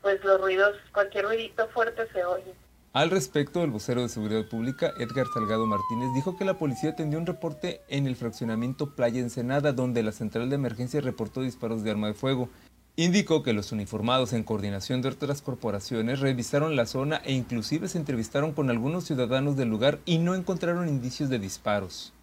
pues 0.00 0.24
los 0.24 0.40
ruidos, 0.40 0.76
cualquier 0.92 1.26
ruidito 1.26 1.68
fuerte 1.68 2.06
se 2.12 2.24
oye. 2.24 2.54
Al 2.92 3.10
respecto, 3.10 3.64
el 3.64 3.72
vocero 3.72 4.02
de 4.02 4.08
Seguridad 4.08 4.48
Pública, 4.48 4.92
Edgar 4.98 5.26
Salgado 5.34 5.66
Martínez, 5.66 6.14
dijo 6.14 6.36
que 6.36 6.44
la 6.44 6.58
policía 6.58 6.90
atendió 6.90 7.18
un 7.18 7.26
reporte 7.26 7.80
en 7.88 8.06
el 8.06 8.14
fraccionamiento 8.14 8.94
Playa 8.94 9.18
Ensenada, 9.18 9.72
donde 9.72 10.04
la 10.04 10.12
central 10.12 10.48
de 10.48 10.54
emergencia 10.54 11.00
reportó 11.00 11.40
disparos 11.40 11.82
de 11.82 11.90
arma 11.90 12.06
de 12.06 12.14
fuego. 12.14 12.48
Indicó 12.94 13.42
que 13.42 13.52
los 13.52 13.72
uniformados, 13.72 14.32
en 14.32 14.44
coordinación 14.44 15.02
de 15.02 15.08
otras 15.08 15.42
corporaciones, 15.42 16.20
revisaron 16.20 16.76
la 16.76 16.86
zona 16.86 17.20
e 17.24 17.32
inclusive 17.32 17.88
se 17.88 17.98
entrevistaron 17.98 18.52
con 18.52 18.70
algunos 18.70 19.06
ciudadanos 19.06 19.56
del 19.56 19.70
lugar 19.70 19.98
y 20.04 20.18
no 20.18 20.36
encontraron 20.36 20.88
indicios 20.88 21.28
de 21.28 21.40
disparos 21.40 22.13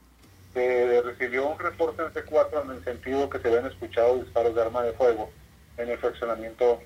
se 0.53 1.01
recibió 1.01 1.47
un 1.47 1.59
reporte 1.59 2.01
en 2.01 2.13
C4 2.13 2.63
en 2.63 2.71
el 2.71 2.83
sentido 2.83 3.29
que 3.29 3.39
se 3.39 3.47
habían 3.47 3.65
escuchado 3.65 4.17
disparos 4.17 4.53
de 4.53 4.61
arma 4.61 4.83
de 4.83 4.93
fuego 4.93 5.29
en 5.77 5.89
el 5.89 5.97
fraccionamiento 5.97 6.81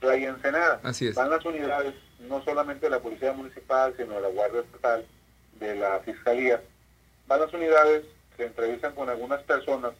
Playa 0.00 0.30
Ensenada. 0.30 0.80
Así 0.82 1.06
es. 1.06 1.14
Van 1.14 1.30
las 1.30 1.44
unidades, 1.44 1.94
no 2.20 2.42
solamente 2.44 2.86
de 2.86 2.90
la 2.90 3.00
Policía 3.00 3.32
Municipal, 3.32 3.94
sino 3.96 4.14
de 4.14 4.20
la 4.20 4.28
Guardia 4.28 4.60
Estatal, 4.60 5.06
de 5.60 5.76
la 5.76 6.00
Fiscalía. 6.00 6.60
Van 7.28 7.40
las 7.40 7.52
unidades, 7.54 8.04
se 8.36 8.46
entrevistan 8.46 8.94
con 8.94 9.08
algunas 9.08 9.42
personas 9.42 9.92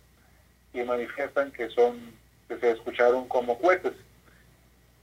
y 0.74 0.82
manifiestan 0.82 1.52
que 1.52 1.70
son, 1.70 2.12
que 2.48 2.58
se 2.58 2.72
escucharon 2.72 3.28
como 3.28 3.58
cohetes. 3.58 3.92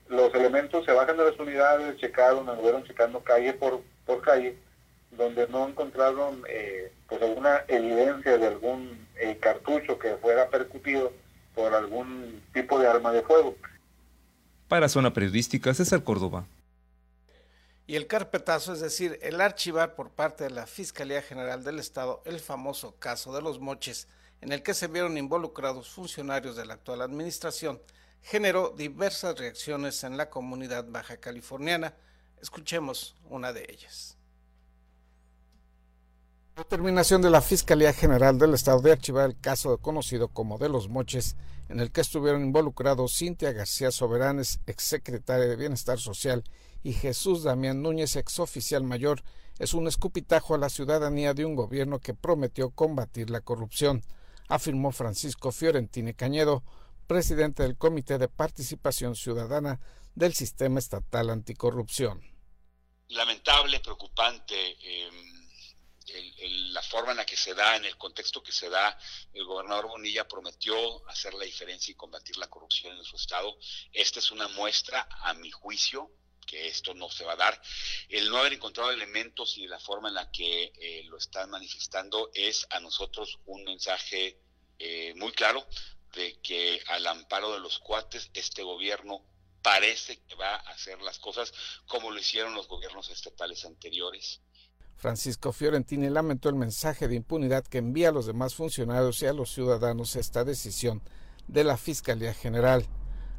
Los 0.09 0.33
elementos 0.33 0.83
se 0.85 0.91
bajan 0.91 1.15
de 1.15 1.25
las 1.25 1.39
unidades, 1.39 1.97
checaron, 1.97 2.49
anduvieron 2.49 2.83
checando 2.83 3.21
calle 3.21 3.53
por, 3.53 3.81
por 4.05 4.21
calle, 4.21 4.57
donde 5.11 5.47
no 5.47 5.67
encontraron 5.67 6.43
eh, 6.47 6.91
pues 7.07 7.21
alguna 7.21 7.63
evidencia 7.67 8.37
de 8.37 8.47
algún 8.47 9.07
eh, 9.15 9.37
cartucho 9.39 9.97
que 9.97 10.15
fuera 10.17 10.49
percutido 10.49 11.11
por 11.55 11.73
algún 11.73 12.41
tipo 12.53 12.79
de 12.79 12.87
arma 12.87 13.11
de 13.11 13.21
fuego. 13.21 13.55
Para 14.67 14.87
Zona 14.87 15.11
Periodística, 15.11 15.73
César 15.73 16.03
Córdoba. 16.03 16.45
Y 17.87 17.95
el 17.95 18.05
carpetazo, 18.05 18.71
es 18.71 18.81
decir, 18.81 19.17
el 19.23 19.41
archivar 19.41 19.95
por 19.95 20.11
parte 20.11 20.43
de 20.43 20.51
la 20.51 20.67
Fiscalía 20.67 21.23
General 21.23 21.63
del 21.63 21.79
Estado 21.79 22.21
el 22.23 22.39
famoso 22.39 22.95
caso 22.99 23.33
de 23.33 23.41
los 23.41 23.59
moches, 23.59 24.07
en 24.41 24.51
el 24.51 24.61
que 24.61 24.75
se 24.75 24.85
vieron 24.85 25.17
involucrados 25.17 25.89
funcionarios 25.89 26.55
de 26.55 26.67
la 26.67 26.75
actual 26.75 27.01
administración, 27.01 27.81
generó 28.21 28.69
diversas 28.77 29.39
reacciones 29.39 30.03
en 30.03 30.17
la 30.17 30.29
comunidad 30.29 30.85
baja 30.87 31.17
californiana. 31.17 31.95
Escuchemos 32.39 33.15
una 33.27 33.53
de 33.53 33.65
ellas. 33.67 34.18
Determinación 36.59 37.21
de 37.21 37.29
la 37.29 37.41
Fiscalía 37.41 37.93
General 37.93 38.37
del 38.37 38.53
Estado 38.53 38.81
de 38.81 38.91
archivar 38.91 39.29
el 39.29 39.39
caso 39.39 39.77
conocido 39.77 40.27
como 40.27 40.57
de 40.57 40.67
los 40.67 40.89
moches, 40.89 41.37
en 41.69 41.79
el 41.79 41.89
que 41.89 42.01
estuvieron 42.01 42.43
involucrados 42.43 43.17
Cintia 43.17 43.53
García 43.53 43.91
Soberanes, 43.91 44.59
exsecretaria 44.65 45.47
de 45.47 45.55
Bienestar 45.55 45.99
Social, 45.99 46.43
y 46.83 46.91
Jesús 46.91 47.43
Damián 47.43 47.81
Núñez, 47.81 48.17
exoficial 48.17 48.83
mayor, 48.83 49.23
es 49.57 49.73
un 49.73 49.87
escupitajo 49.87 50.53
a 50.53 50.57
la 50.57 50.67
ciudadanía 50.67 51.33
de 51.33 51.45
un 51.45 51.55
gobierno 51.55 51.99
que 51.99 52.13
prometió 52.13 52.71
combatir 52.71 53.29
la 53.29 53.39
corrupción, 53.39 54.03
afirmó 54.49 54.91
Francisco 54.91 55.53
Fiorentini 55.53 56.13
Cañedo, 56.13 56.65
presidente 57.07 57.63
del 57.63 57.77
Comité 57.77 58.17
de 58.17 58.27
Participación 58.27 59.15
Ciudadana 59.15 59.79
del 60.13 60.33
Sistema 60.33 60.79
Estatal 60.79 61.29
Anticorrupción. 61.29 62.21
lamentable, 63.07 63.79
preocupante. 63.79 64.75
Em, 66.13 66.73
la 66.73 66.81
forma 66.81 67.11
en 67.11 67.17
la 67.17 67.25
que 67.25 67.37
se 67.37 67.53
da, 67.53 67.75
en 67.75 67.85
el 67.85 67.97
contexto 67.97 68.41
que 68.41 68.51
se 68.51 68.69
da, 68.69 68.97
el 69.33 69.45
gobernador 69.45 69.87
Bonilla 69.87 70.27
prometió 70.27 71.07
hacer 71.09 71.33
la 71.33 71.45
diferencia 71.45 71.91
y 71.91 71.95
combatir 71.95 72.37
la 72.37 72.49
corrupción 72.49 72.97
en 72.97 73.03
su 73.03 73.15
estado. 73.15 73.57
Esta 73.91 74.19
es 74.19 74.31
una 74.31 74.47
muestra, 74.49 75.07
a 75.23 75.33
mi 75.33 75.51
juicio, 75.51 76.11
que 76.45 76.67
esto 76.67 76.93
no 76.93 77.09
se 77.09 77.23
va 77.25 77.33
a 77.33 77.37
dar. 77.37 77.61
El 78.07 78.29
no 78.29 78.37
haber 78.37 78.53
encontrado 78.53 78.91
elementos 78.91 79.57
y 79.57 79.67
la 79.67 79.79
forma 79.79 80.09
en 80.09 80.15
la 80.15 80.31
que 80.31 80.71
eh, 80.75 81.03
lo 81.05 81.17
están 81.17 81.49
manifestando 81.51 82.31
es 82.33 82.65
a 82.71 82.79
nosotros 82.79 83.39
un 83.45 83.63
mensaje 83.63 84.39
eh, 84.79 85.13
muy 85.15 85.31
claro 85.31 85.67
de 86.13 86.39
que 86.41 86.81
al 86.87 87.05
amparo 87.05 87.53
de 87.53 87.59
los 87.59 87.77
cuates 87.79 88.31
este 88.33 88.63
gobierno 88.63 89.23
parece 89.61 90.23
que 90.23 90.35
va 90.35 90.55
a 90.55 90.71
hacer 90.71 91.01
las 91.01 91.19
cosas 91.19 91.53
como 91.85 92.11
lo 92.11 92.19
hicieron 92.19 92.55
los 92.55 92.67
gobiernos 92.67 93.09
estatales 93.09 93.65
anteriores. 93.65 94.41
Francisco 94.99 95.53
Fiorentini 95.53 96.09
lamentó 96.09 96.49
el 96.49 96.55
mensaje 96.55 97.07
de 97.07 97.15
impunidad 97.15 97.63
que 97.63 97.77
envía 97.77 98.09
a 98.09 98.11
los 98.11 98.25
demás 98.25 98.53
funcionarios 98.53 99.21
y 99.21 99.27
a 99.27 99.33
los 99.33 99.49
ciudadanos 99.53 100.17
esta 100.17 100.43
decisión 100.43 101.01
de 101.47 101.63
la 101.63 101.77
Fiscalía 101.77 102.33
General. 102.33 102.85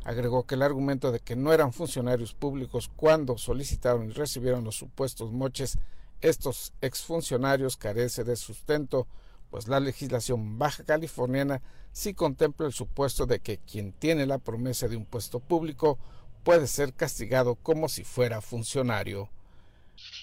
Agregó 0.03 0.47
que 0.47 0.55
el 0.55 0.63
argumento 0.63 1.13
de 1.13 1.21
que 1.21 1.37
no 1.37 1.53
eran 1.53 1.75
funcionarios 1.75 2.33
públicos 2.33 2.91
cuando 2.97 3.37
solicitaron 3.37 4.09
y 4.09 4.15
recibieron 4.15 4.65
los 4.65 4.77
supuestos 4.77 5.33
moches, 5.33 5.77
estos 6.23 6.73
exfuncionarios 6.81 7.77
carece 7.77 8.25
de 8.25 8.37
sustento, 8.37 9.07
pues 9.51 9.69
la 9.69 9.81
legislación 9.81 10.59
baja 10.59 10.83
californiana 10.85 11.61
sí 11.93 12.15
contempla 12.15 12.69
el 12.69 12.73
supuesto 12.73 13.27
de 13.27 13.41
que 13.41 13.59
quien 13.59 13.93
tiene 13.93 14.25
la 14.25 14.39
promesa 14.39 14.89
de 14.89 14.97
un 14.97 15.05
puesto 15.05 15.41
público 15.41 15.99
puede 16.43 16.67
ser 16.67 16.95
castigado 16.95 17.57
como 17.57 17.91
si 17.91 18.03
fuera 18.03 18.41
funcionario. 18.41 19.29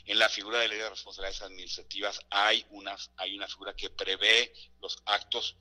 En 0.06 0.20
la 0.20 0.30
figura 0.30 0.60
de 0.60 0.70
ley 0.70 0.78
de 0.78 0.90
responsabilidades 0.90 1.42
administrativas 1.42 2.20
hay 2.30 2.66
una, 2.70 2.96
hay 3.18 3.36
una 3.36 3.48
figura 3.48 3.76
que 3.76 3.90
prevé 3.90 4.54
los 4.82 4.98
actos 5.06 5.58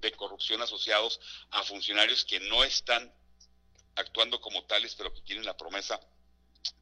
de 0.00 0.12
corrupción 0.12 0.62
asociados 0.62 1.20
a 1.50 1.62
funcionarios 1.62 2.24
que 2.24 2.40
no 2.40 2.64
están 2.64 3.14
actuando 3.96 4.40
como 4.40 4.64
tales, 4.64 4.94
pero 4.94 5.12
que 5.12 5.20
tienen 5.22 5.44
la 5.44 5.56
promesa 5.56 6.00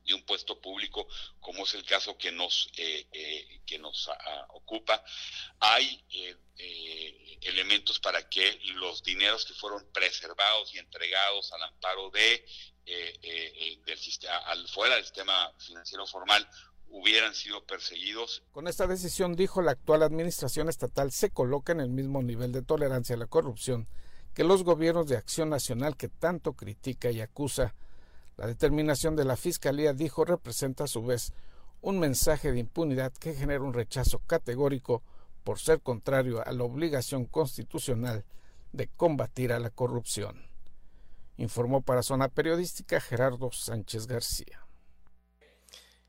de 0.05 0.15
un 0.15 0.25
puesto 0.25 0.61
público, 0.61 1.07
como 1.41 1.65
es 1.65 1.75
el 1.75 1.85
caso 1.85 2.17
que 2.17 2.33
nos, 2.33 2.71
eh, 2.77 3.07
eh, 3.13 3.61
que 3.67 3.79
nos 3.79 4.09
ocupa, 4.51 5.05
hay 5.61 6.05
eh, 6.11 7.39
elementos 7.43 8.01
para 8.01 8.29
que 8.29 8.59
los 8.75 9.03
dineros 9.03 9.45
que 9.45 9.55
fueron 9.55 9.87
preservados 9.93 10.75
y 10.75 10.79
entregados 10.79 11.53
al 11.53 11.63
amparo 11.63 12.11
de 12.11 12.45
del 13.85 13.99
sistema, 13.99 14.39
al 14.39 14.67
fuera 14.69 14.95
del 14.95 15.05
sistema 15.05 15.53
financiero 15.59 16.07
formal 16.07 16.49
hubieran 16.91 17.35
sido 17.35 17.65
perseguidos. 17.67 18.43
Con 18.51 18.67
esta 18.67 18.87
decisión, 18.87 19.37
dijo, 19.37 19.61
la 19.61 19.73
actual 19.73 20.03
administración 20.03 20.71
estatal 20.71 21.13
se 21.13 21.31
coloca 21.31 21.73
en 21.73 21.81
el 21.81 21.91
mismo 21.91 22.23
nivel 22.23 22.51
de 22.51 22.63
tolerancia 22.63 23.15
a 23.15 23.19
la 23.19 23.27
corrupción 23.27 23.89
que 24.39 24.45
los 24.45 24.63
gobiernos 24.63 25.09
de 25.09 25.17
acción 25.17 25.51
nacional 25.51 25.97
que 25.97 26.09
tanto 26.09 26.53
critica 26.53 27.11
y 27.11 27.21
acusa. 27.21 27.75
La 28.39 28.47
determinación 28.47 29.17
de 29.17 29.25
la 29.25 29.37
Fiscalía, 29.37 29.93
dijo, 29.93 30.25
representa 30.25 30.85
a 30.85 30.89
su 30.89 31.03
vez 31.03 31.33
un 31.81 31.99
mensaje 31.99 32.53
de 32.53 32.61
impunidad 32.61 33.13
que 33.13 33.35
genera 33.35 33.65
un 33.65 33.75
rechazo 33.75 34.21
categórico 34.21 35.03
por 35.43 35.59
ser 35.59 35.81
contrario 35.81 36.47
a 36.47 36.53
la 36.53 36.63
obligación 36.63 37.25
constitucional 37.25 38.25
de 38.73 38.87
combatir 38.87 39.53
a 39.53 39.59
la 39.59 39.71
corrupción. 39.71 40.47
Informó 41.37 41.83
para 41.83 42.05
Zona 42.05 42.29
Periodística 42.29 43.01
Gerardo 43.01 43.51
Sánchez 43.51 44.07
García. 44.07 44.65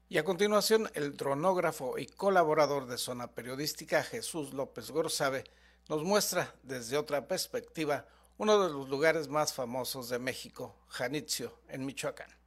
Y 0.08 0.20
a 0.20 0.24
continuación, 0.24 0.88
el 0.94 1.18
dronógrafo 1.18 1.98
y 1.98 2.06
colaborador 2.06 2.86
de 2.86 3.00
Zona 3.00 3.32
Periodística 3.32 4.04
Jesús 4.04 4.54
López 4.54 4.92
Gorzabe 4.92 5.46
nos 5.88 6.04
muestra 6.04 6.54
desde 6.62 6.98
otra 6.98 7.28
perspectiva 7.28 8.06
uno 8.40 8.58
de 8.64 8.72
los 8.72 8.88
lugares 8.88 9.28
más 9.28 9.54
famosos 9.54 10.08
de 10.08 10.18
México, 10.18 10.74
Janitzio, 10.88 11.60
en 11.68 11.86
Michoacán. 11.86 12.39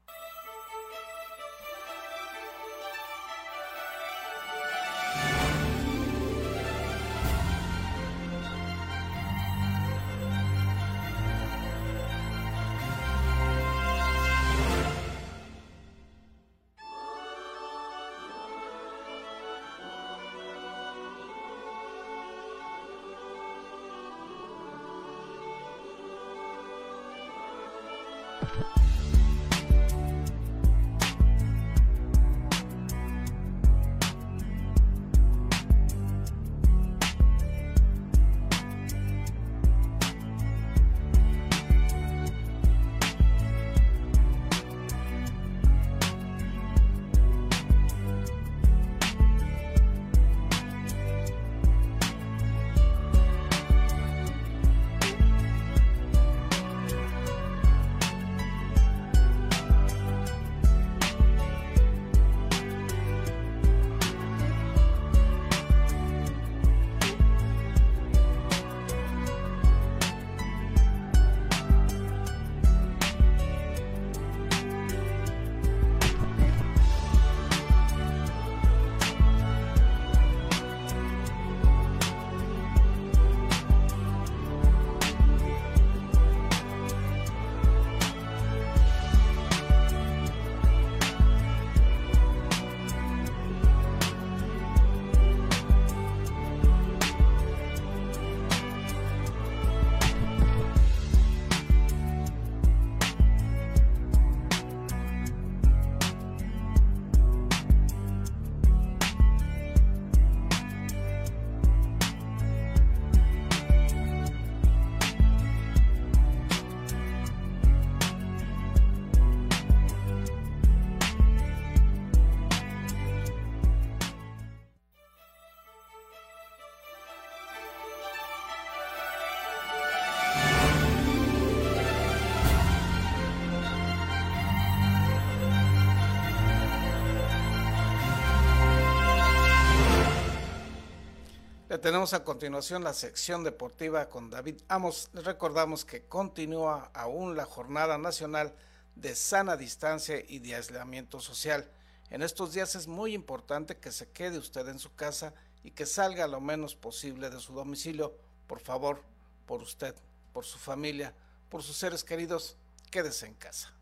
Tenemos 141.83 142.15
a 142.15 142.23
continuación 142.23 142.85
la 142.85 142.95
sección 142.95 143.43
deportiva 143.43 144.09
con 144.09 144.31
David 144.31 144.61
Amos. 144.69 145.11
Les 145.15 145.25
recordamos 145.25 145.85
que 145.85 146.05
continúa 146.05 146.93
aún 146.95 147.37
la 147.37 147.45
jornada 147.45 147.99
nacional 147.99 148.55
de 148.95 149.17
sana 149.17 149.57
distancia 149.57 150.23
y 150.29 150.39
de 150.39 150.55
aislamiento 150.55 151.19
social. 151.19 151.69
En 152.11 152.23
estos 152.23 152.53
días 152.53 152.77
es 152.77 152.87
muy 152.87 153.15
importante 153.15 153.79
que 153.79 153.91
se 153.91 154.09
quede 154.09 154.39
usted 154.39 154.69
en 154.69 154.79
su 154.79 154.95
casa 154.95 155.35
y 155.65 155.73
que 155.73 155.85
salga 155.85 156.29
lo 156.29 156.41
menos 156.41 156.77
posible 156.77 157.31
de 157.31 157.41
su 157.41 157.53
domicilio. 157.53 158.15
Por 158.47 158.61
favor, 158.61 159.03
por 159.45 159.61
usted, 159.61 159.97
por 160.33 160.45
su 160.45 160.59
familia, 160.59 161.13
por 161.51 161.65
sus 161.65 161.77
seres 161.77 162.05
queridos, 162.05 162.57
quédese 162.93 163.27
en 163.27 163.35
casa. 163.35 163.73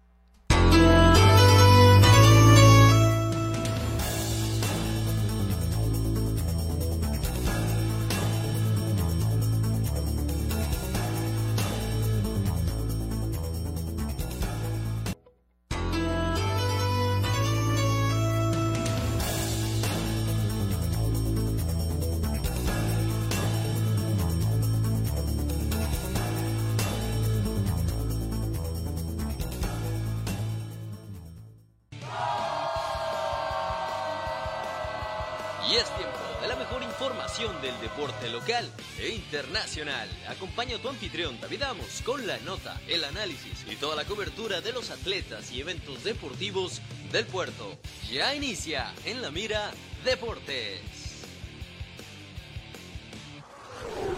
Internacional. 39.31 40.09
Acompaña 40.29 40.75
a 40.75 40.79
tu 40.81 40.88
anfitrión 40.88 41.38
David 41.40 41.62
Amos 41.62 42.03
con 42.05 42.27
la 42.27 42.37
nota, 42.38 42.81
el 42.88 43.05
análisis 43.05 43.64
y 43.71 43.77
toda 43.77 43.95
la 43.95 44.05
cobertura 44.05 44.61
de 44.61 44.73
los 44.73 44.90
atletas 44.90 45.53
y 45.53 45.61
eventos 45.61 46.03
deportivos 46.03 46.81
del 47.12 47.27
puerto. 47.27 47.79
Ya 48.11 48.35
inicia 48.35 48.93
en 49.05 49.23
la 49.23 49.31
mira 49.31 49.71
Deportes. 50.05 51.00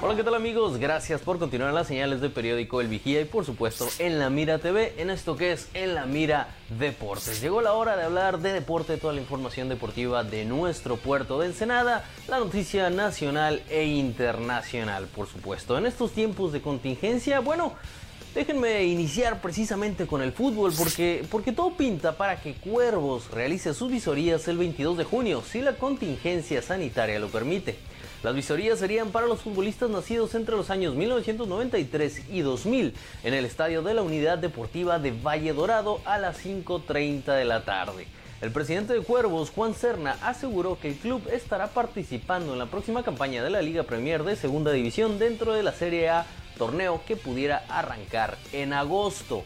Hola, 0.04 0.16
¿qué 0.16 0.24
tal 0.24 0.34
amigos? 0.34 0.78
Gracias 0.78 1.20
por 1.20 1.38
continuar 1.38 1.72
las 1.72 1.86
señales 1.86 2.20
de 2.20 2.28
periódico 2.28 2.80
El 2.80 2.88
Vigía 2.88 3.20
y 3.20 3.24
por 3.24 3.44
supuesto 3.44 3.86
en 4.00 4.18
La 4.18 4.30
Mira 4.30 4.58
TV, 4.58 4.94
en 4.96 5.10
esto 5.10 5.36
que 5.36 5.52
es 5.52 5.68
En 5.74 5.94
La 5.94 6.06
Mira 6.06 6.48
Deportes. 6.76 7.40
Llegó 7.40 7.62
la 7.62 7.74
hora 7.74 7.96
de 7.96 8.02
hablar 8.02 8.40
de 8.40 8.52
deporte, 8.52 8.96
toda 8.96 9.12
la 9.12 9.20
información 9.20 9.68
deportiva 9.68 10.24
de 10.24 10.44
nuestro 10.44 10.96
puerto 10.96 11.38
de 11.38 11.46
Ensenada, 11.46 12.04
la 12.26 12.40
noticia 12.40 12.90
nacional 12.90 13.62
e 13.70 13.84
internacional, 13.84 15.06
por 15.06 15.28
supuesto. 15.28 15.78
En 15.78 15.86
estos 15.86 16.10
tiempos 16.10 16.52
de 16.52 16.60
contingencia, 16.60 17.38
bueno, 17.38 17.74
Déjenme 18.34 18.84
iniciar 18.84 19.42
precisamente 19.42 20.06
con 20.06 20.22
el 20.22 20.32
fútbol 20.32 20.72
porque, 20.78 21.22
porque 21.30 21.52
todo 21.52 21.76
pinta 21.76 22.16
para 22.16 22.40
que 22.40 22.54
Cuervos 22.54 23.30
realice 23.30 23.74
sus 23.74 23.92
visorías 23.92 24.48
el 24.48 24.56
22 24.56 24.96
de 24.96 25.04
junio, 25.04 25.42
si 25.46 25.60
la 25.60 25.74
contingencia 25.74 26.62
sanitaria 26.62 27.18
lo 27.18 27.28
permite. 27.28 27.76
Las 28.22 28.36
visorías 28.36 28.78
serían 28.78 29.10
para 29.10 29.26
los 29.26 29.40
futbolistas 29.40 29.90
nacidos 29.90 30.36
entre 30.36 30.54
los 30.54 30.70
años 30.70 30.94
1993 30.94 32.30
y 32.30 32.42
2000 32.42 32.94
en 33.24 33.34
el 33.34 33.44
estadio 33.44 33.82
de 33.82 33.94
la 33.94 34.02
Unidad 34.02 34.38
Deportiva 34.38 35.00
de 35.00 35.10
Valle 35.10 35.52
Dorado 35.52 36.00
a 36.04 36.18
las 36.18 36.44
5.30 36.46 37.24
de 37.36 37.44
la 37.44 37.64
tarde. 37.64 38.06
El 38.40 38.52
presidente 38.52 38.92
de 38.92 39.00
Cuervos, 39.00 39.50
Juan 39.50 39.74
Serna, 39.74 40.16
aseguró 40.22 40.78
que 40.78 40.90
el 40.90 40.96
club 40.96 41.20
estará 41.32 41.66
participando 41.68 42.52
en 42.52 42.60
la 42.60 42.66
próxima 42.66 43.02
campaña 43.02 43.42
de 43.42 43.50
la 43.50 43.60
Liga 43.60 43.82
Premier 43.82 44.22
de 44.22 44.36
Segunda 44.36 44.70
División 44.70 45.18
dentro 45.18 45.52
de 45.52 45.64
la 45.64 45.72
Serie 45.72 46.08
A, 46.08 46.24
torneo 46.58 47.02
que 47.04 47.16
pudiera 47.16 47.64
arrancar 47.68 48.38
en 48.52 48.72
agosto. 48.72 49.42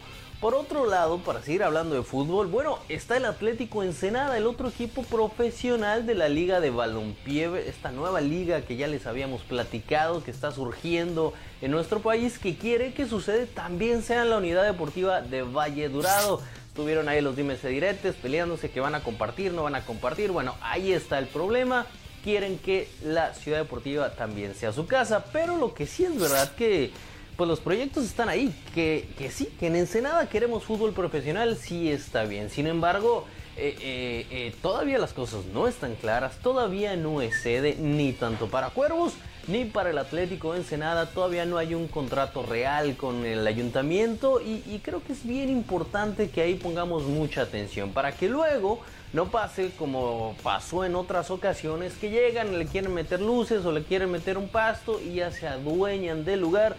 Por 0.46 0.54
otro 0.54 0.86
lado, 0.86 1.18
para 1.18 1.42
seguir 1.42 1.64
hablando 1.64 1.96
de 1.96 2.04
fútbol, 2.04 2.46
bueno, 2.46 2.78
está 2.88 3.16
el 3.16 3.24
Atlético 3.24 3.82
Ensenada, 3.82 4.38
el 4.38 4.46
otro 4.46 4.68
equipo 4.68 5.02
profesional 5.02 6.06
de 6.06 6.14
la 6.14 6.28
Liga 6.28 6.60
de 6.60 6.70
Balompié, 6.70 7.68
esta 7.68 7.90
nueva 7.90 8.20
liga 8.20 8.60
que 8.60 8.76
ya 8.76 8.86
les 8.86 9.08
habíamos 9.08 9.42
platicado, 9.42 10.22
que 10.22 10.30
está 10.30 10.52
surgiendo 10.52 11.34
en 11.60 11.72
nuestro 11.72 11.98
país, 11.98 12.38
que 12.38 12.56
quiere 12.56 12.94
que 12.94 13.06
sucede 13.06 13.46
también 13.46 14.02
sea 14.02 14.22
en 14.22 14.30
la 14.30 14.36
unidad 14.36 14.62
deportiva 14.62 15.20
de 15.20 15.42
Valle 15.42 15.88
Durado. 15.88 16.40
Estuvieron 16.68 17.08
ahí 17.08 17.20
los 17.20 17.34
dimes 17.34 17.64
y 17.64 17.66
diretes 17.66 18.14
peleándose 18.14 18.70
que 18.70 18.78
van 18.78 18.94
a 18.94 19.02
compartir, 19.02 19.52
no 19.52 19.64
van 19.64 19.74
a 19.74 19.84
compartir. 19.84 20.30
Bueno, 20.30 20.54
ahí 20.60 20.92
está 20.92 21.18
el 21.18 21.26
problema. 21.26 21.86
Quieren 22.22 22.60
que 22.60 22.88
la 23.02 23.34
ciudad 23.34 23.58
deportiva 23.58 24.10
también 24.10 24.54
sea 24.54 24.72
su 24.72 24.86
casa, 24.86 25.24
pero 25.32 25.56
lo 25.56 25.74
que 25.74 25.88
sí 25.88 26.04
es 26.04 26.16
verdad 26.16 26.52
que 26.54 26.92
pues 27.36 27.48
los 27.48 27.60
proyectos 27.60 28.04
están 28.04 28.28
ahí, 28.28 28.54
que, 28.74 29.08
que, 29.18 29.30
sí, 29.30 29.46
que 29.60 29.66
en 29.66 29.76
Ensenada 29.76 30.28
queremos 30.28 30.64
fútbol 30.64 30.92
profesional, 30.92 31.56
sí 31.56 31.90
está 31.90 32.24
bien. 32.24 32.48
Sin 32.50 32.66
embargo, 32.66 33.26
eh, 33.58 33.76
eh, 33.80 34.26
eh, 34.30 34.54
todavía 34.62 34.98
las 34.98 35.12
cosas 35.12 35.44
no 35.52 35.68
están 35.68 35.94
claras, 35.94 36.38
todavía 36.38 36.96
no 36.96 37.20
es 37.20 37.40
sede 37.40 37.76
ni 37.78 38.12
tanto 38.12 38.48
para 38.48 38.70
Cuervos 38.70 39.14
ni 39.48 39.64
para 39.64 39.90
el 39.90 39.98
Atlético 39.98 40.52
de 40.52 40.58
Ensenada, 40.58 41.06
todavía 41.06 41.44
no 41.44 41.56
hay 41.56 41.74
un 41.74 41.86
contrato 41.86 42.42
real 42.42 42.96
con 42.96 43.24
el 43.24 43.46
ayuntamiento 43.46 44.40
y, 44.40 44.62
y 44.66 44.80
creo 44.82 45.04
que 45.04 45.12
es 45.12 45.24
bien 45.24 45.50
importante 45.50 46.30
que 46.30 46.42
ahí 46.42 46.54
pongamos 46.54 47.04
mucha 47.04 47.42
atención 47.42 47.92
para 47.92 48.10
que 48.10 48.28
luego 48.28 48.80
no 49.16 49.30
pase 49.30 49.70
como 49.78 50.36
pasó 50.42 50.84
en 50.84 50.94
otras 50.94 51.30
ocasiones 51.30 51.94
que 51.94 52.10
llegan, 52.10 52.58
le 52.58 52.66
quieren 52.66 52.92
meter 52.92 53.18
luces 53.18 53.64
o 53.64 53.72
le 53.72 53.82
quieren 53.82 54.10
meter 54.10 54.36
un 54.36 54.46
pasto 54.46 55.00
y 55.00 55.14
ya 55.14 55.32
se 55.32 55.48
adueñan 55.48 56.26
del 56.26 56.40
lugar. 56.40 56.76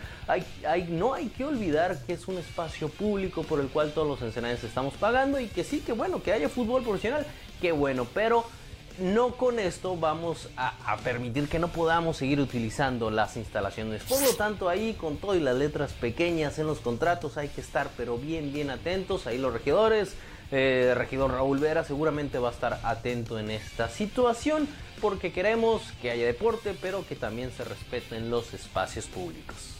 No 0.89 1.15
hay 1.15 1.29
que 1.29 1.45
olvidar 1.45 1.97
que 2.05 2.13
es 2.13 2.27
un 2.27 2.37
espacio 2.37 2.89
público 2.89 3.41
por 3.41 3.59
el 3.59 3.69
cual 3.69 3.91
todos 3.91 4.07
los 4.07 4.21
ensenadenses 4.21 4.65
estamos 4.65 4.93
pagando 4.93 5.39
y 5.39 5.47
que 5.47 5.63
sí, 5.63 5.79
que 5.79 5.93
bueno, 5.93 6.21
que 6.21 6.31
haya 6.31 6.47
fútbol 6.47 6.83
profesional, 6.83 7.25
qué 7.59 7.71
bueno, 7.71 8.05
pero 8.13 8.45
no 8.99 9.31
con 9.35 9.57
esto 9.57 9.97
vamos 9.97 10.49
a, 10.57 10.93
a, 10.93 10.97
permitir 10.97 11.49
que 11.49 11.57
no 11.57 11.69
podamos 11.69 12.17
seguir 12.17 12.39
utilizando 12.39 13.09
las 13.09 13.35
instalaciones. 13.35 14.03
Por 14.03 14.21
lo 14.21 14.33
tanto, 14.35 14.69
ahí 14.69 14.93
con 14.93 15.17
todo 15.17 15.35
y 15.35 15.39
las 15.39 15.55
letras 15.55 15.93
pequeñas 15.93 16.59
en 16.59 16.67
los 16.67 16.81
contratos 16.81 17.35
hay 17.37 17.47
que 17.47 17.61
estar 17.61 17.89
pero 17.97 18.19
bien, 18.19 18.53
bien 18.53 18.69
atentos. 18.69 19.25
Ahí 19.25 19.39
los 19.39 19.53
regidores, 19.53 20.15
eh, 20.51 20.93
regidor 20.95 21.31
Raúl 21.31 21.59
Vera 21.59 21.83
seguramente 21.83 22.39
va 22.39 22.49
a 22.49 22.51
estar 22.51 22.79
atento 22.83 23.39
en 23.39 23.51
esta 23.51 23.89
situación 23.89 24.67
porque 25.01 25.31
queremos 25.31 25.81
que 26.01 26.11
haya 26.11 26.25
deporte 26.25 26.75
pero 26.81 27.05
que 27.05 27.15
también 27.15 27.51
se 27.51 27.63
respeten 27.63 28.29
los 28.29 28.53
espacios 28.53 29.05
públicos. 29.05 29.77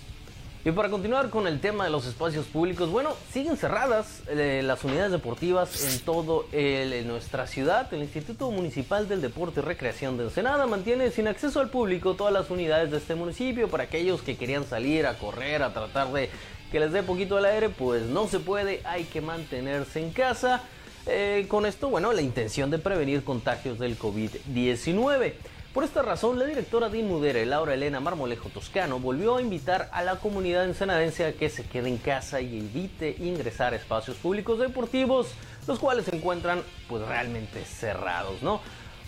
Y 0.67 0.71
para 0.73 0.89
continuar 0.89 1.29
con 1.29 1.47
el 1.47 1.61
tema 1.61 1.85
de 1.85 1.89
los 1.89 2.05
espacios 2.05 2.45
públicos, 2.45 2.89
bueno, 2.89 3.13
siguen 3.31 3.55
cerradas 3.55 4.21
eh, 4.27 4.61
las 4.65 4.83
unidades 4.83 5.13
deportivas 5.13 5.85
en 5.85 6.01
todo 6.01 6.45
el, 6.51 6.91
en 6.91 7.07
nuestra 7.07 7.47
ciudad. 7.47 7.93
El 7.93 8.01
Instituto 8.01 8.51
Municipal 8.51 9.07
del 9.07 9.21
Deporte 9.21 9.61
y 9.61 9.63
Recreación 9.63 10.17
de 10.17 10.25
Ensenada 10.25 10.67
mantiene 10.67 11.09
sin 11.11 11.29
acceso 11.29 11.61
al 11.61 11.69
público 11.69 12.15
todas 12.15 12.33
las 12.33 12.49
unidades 12.49 12.91
de 12.91 12.97
este 12.97 13.15
municipio 13.15 13.69
para 13.69 13.83
aquellos 13.83 14.21
que 14.21 14.35
querían 14.35 14.65
salir 14.65 15.05
a 15.05 15.17
correr, 15.17 15.63
a 15.63 15.71
tratar 15.71 16.11
de 16.11 16.29
que 16.71 16.79
les 16.79 16.91
dé 16.91 17.03
poquito 17.03 17.37
al 17.37 17.45
aire, 17.45 17.69
pues 17.69 18.03
no 18.03 18.27
se 18.27 18.39
puede, 18.39 18.81
hay 18.85 19.05
que 19.05 19.21
mantenerse 19.21 19.99
en 19.99 20.11
casa. 20.11 20.61
Eh, 21.05 21.45
con 21.47 21.65
esto, 21.65 21.89
bueno, 21.89 22.11
la 22.11 22.21
intención 22.21 22.69
de 22.69 22.79
prevenir 22.79 23.23
contagios 23.23 23.79
del 23.79 23.97
COVID-19. 23.97 25.33
Por 25.73 25.83
esta 25.83 26.01
razón, 26.01 26.39
la 26.39 26.45
directora 26.45 26.89
de 26.89 26.97
Inmudere, 26.97 27.45
Laura 27.45 27.75
Elena 27.75 27.99
Marmolejo 27.99 28.49
Toscano, 28.49 28.99
volvió 28.99 29.37
a 29.37 29.41
invitar 29.41 29.89
a 29.93 30.03
la 30.03 30.15
comunidad 30.15 30.65
ensenadense 30.65 31.23
a 31.23 31.33
que 31.33 31.49
se 31.49 31.63
quede 31.63 31.87
en 31.87 31.97
casa 31.97 32.41
y 32.41 32.57
evite 32.57 33.15
ingresar 33.19 33.73
a 33.73 33.75
espacios 33.75 34.17
públicos 34.17 34.59
deportivos, 34.59 35.27
los 35.67 35.79
cuales 35.79 36.05
se 36.05 36.15
encuentran 36.15 36.63
pues 36.89 37.03
realmente 37.07 37.63
cerrados, 37.63 38.41
¿no? 38.41 38.59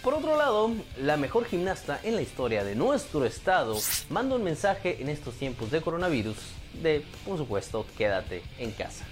Por 0.03 0.13
otro 0.13 0.37
lado, 0.37 0.71
la 0.97 1.17
mejor 1.17 1.45
gimnasta 1.45 1.99
en 2.03 2.15
la 2.15 2.21
historia 2.21 2.63
de 2.63 2.75
nuestro 2.75 3.25
estado 3.25 3.75
manda 4.09 4.35
un 4.35 4.43
mensaje 4.43 5.01
en 5.01 5.09
estos 5.09 5.33
tiempos 5.35 5.71
de 5.71 5.81
coronavirus 5.81 6.37
de, 6.81 7.05
por 7.25 7.37
supuesto, 7.37 7.85
quédate 7.97 8.41
en 8.57 8.71
casa. 8.71 9.05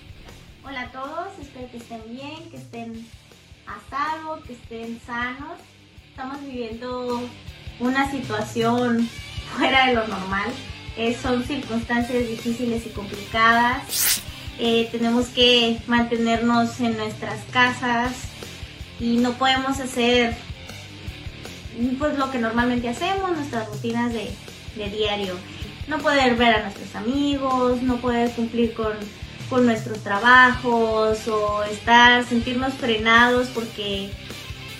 Hola 0.65 0.81
a 0.81 0.91
todos, 0.91 1.27
espero 1.41 1.69
que 1.71 1.77
estén 1.77 2.01
bien, 2.09 2.49
que 2.49 2.57
estén 2.57 3.07
a 3.65 3.79
salvo, 3.89 4.41
que 4.43 4.53
estén 4.53 4.99
sanos. 5.05 5.59
Estamos 6.09 6.41
viviendo 6.41 7.21
una 7.79 8.09
situación 8.11 9.09
fuera 9.57 9.87
de 9.87 9.93
lo 9.93 10.07
normal. 10.07 10.51
Eh, 10.97 11.15
son 11.21 11.43
circunstancias 11.43 12.27
difíciles 12.27 12.85
y 12.85 12.89
complicadas. 12.89 14.21
Eh, 14.59 14.89
tenemos 14.91 15.27
que 15.27 15.79
mantenernos 15.85 16.79
en 16.79 16.97
nuestras 16.97 17.39
casas 17.51 18.13
y 18.99 19.17
no 19.17 19.33
podemos 19.33 19.79
hacer 19.79 20.35
pues 21.99 22.17
lo 22.17 22.31
que 22.31 22.39
normalmente 22.39 22.89
hacemos, 22.89 23.31
nuestras 23.31 23.67
rutinas 23.67 24.11
de, 24.11 24.31
de 24.75 24.89
diario 24.89 25.35
no 25.87 25.99
poder 25.99 26.35
ver 26.35 26.55
a 26.55 26.63
nuestros 26.63 26.95
amigos, 26.95 27.81
no 27.81 27.97
poder 27.97 28.31
cumplir 28.31 28.73
con, 28.73 28.93
con 29.49 29.65
nuestros 29.65 29.99
trabajos 30.03 31.27
o 31.27 31.63
estar, 31.63 32.25
sentirnos 32.25 32.73
frenados 32.73 33.47
porque 33.47 34.09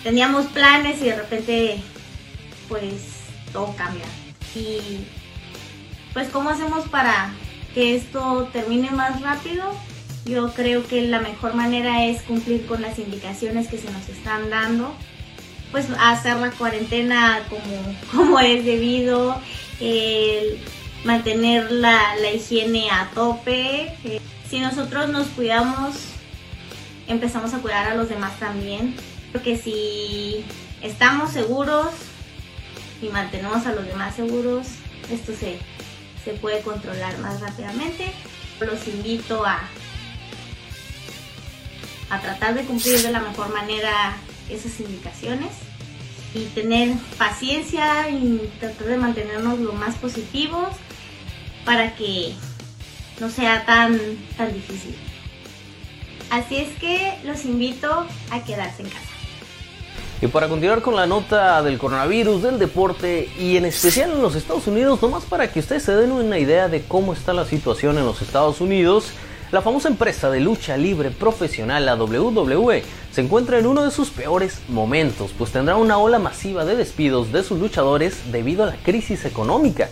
teníamos 0.04 0.46
planes 0.48 1.02
y 1.02 1.06
de 1.06 1.16
repente 1.16 1.82
pues 2.68 2.92
todo 3.54 3.74
cambia. 3.78 4.06
Y 4.56 5.06
pues 6.14 6.30
cómo 6.30 6.50
hacemos 6.50 6.88
para 6.90 7.34
que 7.74 7.96
esto 7.96 8.50
termine 8.52 8.92
más 8.92 9.22
rápido? 9.22 9.64
Yo 10.26 10.52
creo 10.54 10.86
que 10.86 11.04
la 11.04 11.20
mejor 11.20 11.54
manera 11.54 12.06
es 12.06 12.22
cumplir 12.24 12.66
con 12.66 12.82
las 12.82 13.00
indicaciones 13.00 13.68
que 13.68 13.78
se 13.78 13.90
nos 13.92 14.10
están 14.10 14.50
dando, 14.50 14.94
pues 15.72 15.86
hacer 16.00 16.36
la 16.38 16.52
cuarentena 16.52 17.40
como, 17.50 17.96
como 18.12 18.40
es 18.40 18.66
debido, 18.66 19.40
el 19.80 20.60
mantener 21.08 21.72
la, 21.72 22.16
la 22.18 22.32
higiene 22.32 22.92
a 22.92 23.10
tope. 23.16 23.96
Eh, 24.04 24.22
si 24.48 24.60
nosotros 24.60 25.08
nos 25.10 25.28
cuidamos, 25.28 25.96
empezamos 27.08 27.54
a 27.54 27.60
cuidar 27.60 27.88
a 27.88 27.96
los 27.96 28.10
demás 28.10 28.38
también. 28.40 28.94
Porque 29.32 29.58
si 29.58 30.46
estamos 30.82 31.32
seguros 31.32 31.88
y 33.02 33.08
mantenemos 33.08 33.66
a 33.66 33.72
los 33.72 33.86
demás 33.88 34.16
seguros, 34.16 34.68
esto 35.10 35.34
se, 35.34 35.60
se 36.24 36.34
puede 36.34 36.62
controlar 36.62 37.18
más 37.20 37.40
rápidamente. 37.40 38.12
Los 38.60 38.86
invito 38.88 39.46
a, 39.46 39.62
a 42.10 42.20
tratar 42.20 42.54
de 42.54 42.64
cumplir 42.64 43.02
de 43.02 43.12
la 43.12 43.22
mejor 43.22 43.54
manera 43.54 44.18
esas 44.50 44.80
indicaciones 44.82 45.52
y 46.34 46.46
tener 46.48 46.96
paciencia 47.18 48.10
y 48.10 48.52
tratar 48.60 48.88
de 48.88 48.98
mantenernos 48.98 49.60
lo 49.60 49.72
más 49.74 49.96
positivos 49.96 50.70
para 51.68 51.94
que 51.96 52.34
no 53.20 53.30
sea 53.30 53.66
tan, 53.66 54.00
tan 54.38 54.54
difícil. 54.54 54.96
Así 56.30 56.56
es 56.56 56.70
que 56.80 57.20
los 57.26 57.44
invito 57.44 58.06
a 58.32 58.44
quedarse 58.46 58.84
en 58.84 58.90
casa. 58.90 59.02
Y 60.22 60.28
para 60.28 60.48
continuar 60.48 60.82
con 60.82 60.96
la 60.96 61.06
nota 61.06 61.62
del 61.62 61.78
coronavirus, 61.78 62.42
del 62.42 62.58
deporte 62.58 63.30
y 63.38 63.58
en 63.58 63.66
especial 63.66 64.14
en 64.14 64.22
los 64.22 64.36
Estados 64.36 64.66
Unidos, 64.66 65.02
nomás 65.02 65.26
para 65.26 65.52
que 65.52 65.60
ustedes 65.60 65.84
se 65.84 65.94
den 65.94 66.14
una 66.14 66.40
idea 66.40 66.70
de 66.70 66.84
cómo 66.84 67.12
está 67.12 67.34
la 67.34 67.46
situación 67.46 67.98
en 67.98 68.06
los 68.06 68.22
Estados 68.22 68.62
Unidos, 68.62 69.10
la 69.52 69.62
famosa 69.62 69.90
empresa 69.90 70.30
de 70.30 70.40
lucha 70.40 70.78
libre 70.78 71.12
profesional, 71.12 71.86
la 71.86 71.96
WWE, 71.96 72.84
se 73.12 73.22
encuentra 73.22 73.60
en 73.60 73.66
uno 73.66 73.84
de 73.84 73.92
sus 73.92 74.10
peores 74.10 74.62
momentos, 74.70 75.32
pues 75.38 75.52
tendrá 75.52 75.76
una 75.76 75.98
ola 75.98 76.18
masiva 76.18 76.64
de 76.64 76.78
despidos 76.78 77.34
de 77.34 77.44
sus 77.44 77.60
luchadores 77.60 78.32
debido 78.32 78.64
a 78.64 78.68
la 78.68 78.78
crisis 78.78 79.26
económica 79.26 79.90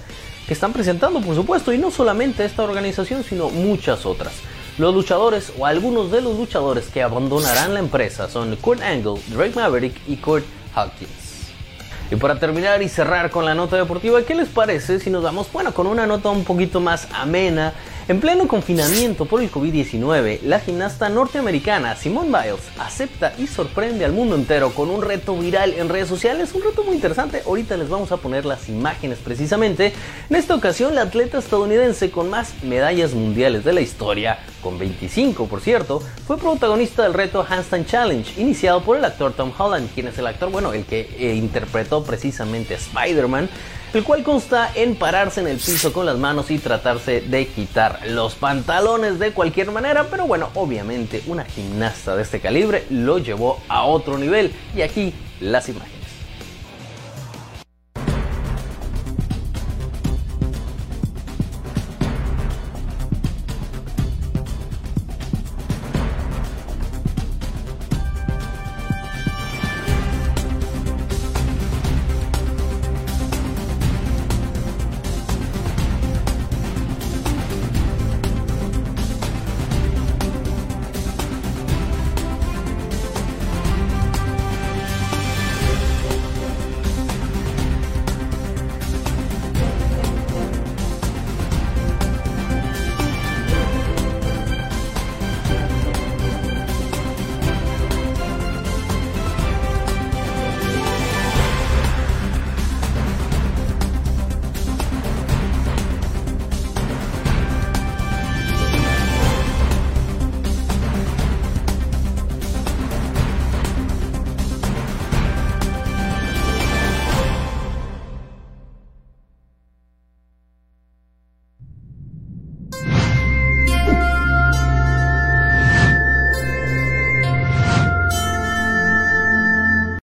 que 0.48 0.54
están 0.54 0.74
presentando, 0.74 1.22
por 1.22 1.36
supuesto, 1.36 1.74
y 1.74 1.78
no 1.78 1.92
solamente 1.92 2.46
esta 2.46 2.64
organización, 2.64 3.24
sino 3.24 3.50
muchas 3.50 4.06
otras. 4.06 4.34
Los 4.78 4.94
luchadores 4.94 5.54
o 5.58 5.66
algunos 5.66 6.12
de 6.12 6.22
los 6.22 6.38
luchadores 6.38 6.88
que 6.88 7.02
abandonarán 7.02 7.74
la 7.74 7.80
empresa 7.80 8.30
son 8.30 8.56
Kurt 8.58 8.82
Angle, 8.82 9.22
Drake 9.28 9.56
Maverick 9.56 9.96
y 10.08 10.18
Kurt 10.18 10.46
Hawkins. 10.76 11.26
Y 12.12 12.18
para 12.18 12.38
terminar 12.40 12.84
y 12.84 12.90
cerrar 12.90 13.32
con 13.32 13.46
la 13.46 13.56
nota 13.56 13.78
deportiva, 13.78 14.22
¿qué 14.22 14.36
les 14.36 14.50
parece 14.50 15.00
si 15.00 15.10
nos 15.10 15.24
vamos, 15.24 15.48
bueno, 15.52 15.74
con 15.74 15.88
una 15.88 16.06
nota 16.06 16.30
un 16.30 16.44
poquito 16.44 16.80
más 16.80 17.08
amena 17.14 17.74
en 18.08 18.20
pleno 18.20 18.48
confinamiento 18.48 19.26
por 19.26 19.42
el 19.42 19.52
COVID-19, 19.52 20.42
la 20.44 20.60
gimnasta 20.60 21.10
norteamericana 21.10 21.96
Simone 21.96 22.28
Biles 22.28 22.62
acepta 22.78 23.34
y 23.40 23.48
sorprende 23.48 24.06
al 24.06 24.14
mundo 24.14 24.36
entero 24.36 24.76
con 24.76 24.92
un 24.92 25.02
reto 25.02 25.36
viral 25.36 25.74
en 25.74 25.90
redes 25.90 26.08
sociales, 26.08 26.54
un 26.54 26.62
reto 26.62 26.84
muy 26.84 26.94
interesante. 26.94 27.42
Ahorita 27.44 27.76
les 27.78 27.90
vamos 27.90 28.12
a 28.12 28.18
poner 28.18 28.46
las 28.46 28.70
imágenes 28.70 29.18
precisamente. 29.18 29.92
En 30.30 30.36
esta 30.36 30.54
ocasión, 30.54 30.94
la 30.94 31.02
atleta 31.02 31.40
estadounidense 31.40 32.12
con 32.12 32.30
más 32.30 32.54
medallas 32.64 33.14
mundiales 33.14 33.64
de 33.64 33.74
la 33.74 33.82
historia, 33.82 34.38
con 34.62 34.78
25 34.78 35.48
por 35.48 35.62
cierto, 35.62 36.04
fue 36.28 36.38
protagonista 36.38 37.02
del 37.02 37.16
reto 37.16 37.44
Handstand 37.48 37.88
Challenge, 37.88 38.40
iniciado 38.40 38.84
por 38.84 38.98
el 38.98 39.06
actor 39.06 39.34
Tom 39.34 39.52
Holland, 39.58 39.90
quien 39.96 40.08
es 40.08 40.18
el 40.20 40.28
actor, 40.28 40.52
bueno, 40.52 40.74
el 40.74 40.86
que 40.86 41.10
eh, 41.18 41.34
interpretó 41.34 42.04
precisamente 42.04 42.76
a 42.76 42.78
Spider-Man 42.78 43.50
el 43.96 44.04
cual 44.04 44.24
consta 44.24 44.72
en 44.76 44.96
pararse 44.96 45.40
en 45.40 45.48
el 45.48 45.56
piso 45.56 45.94
con 45.94 46.06
las 46.06 46.18
manos 46.18 46.52
y 46.52 46.58
tratarse 46.58 47.22
de 47.22 47.48
quitar 47.48 48.02
los 48.08 48.36
pantalones 48.36 49.20
de 49.20 49.32
cualquier 49.32 49.72
manera, 49.72 50.08
pero 50.12 50.28
bueno, 50.28 50.50
obviamente 50.56 51.24
una 51.28 51.46
gimnasta 51.46 52.14
de 52.16 52.24
este 52.24 52.42
calibre 52.42 52.84
lo 52.90 53.20
llevó 53.20 53.62
a 53.70 53.84
otro 53.84 54.18
nivel 54.18 54.52
y 54.76 54.82
aquí 54.82 55.14
las 55.40 55.70
imágenes. 55.70 55.95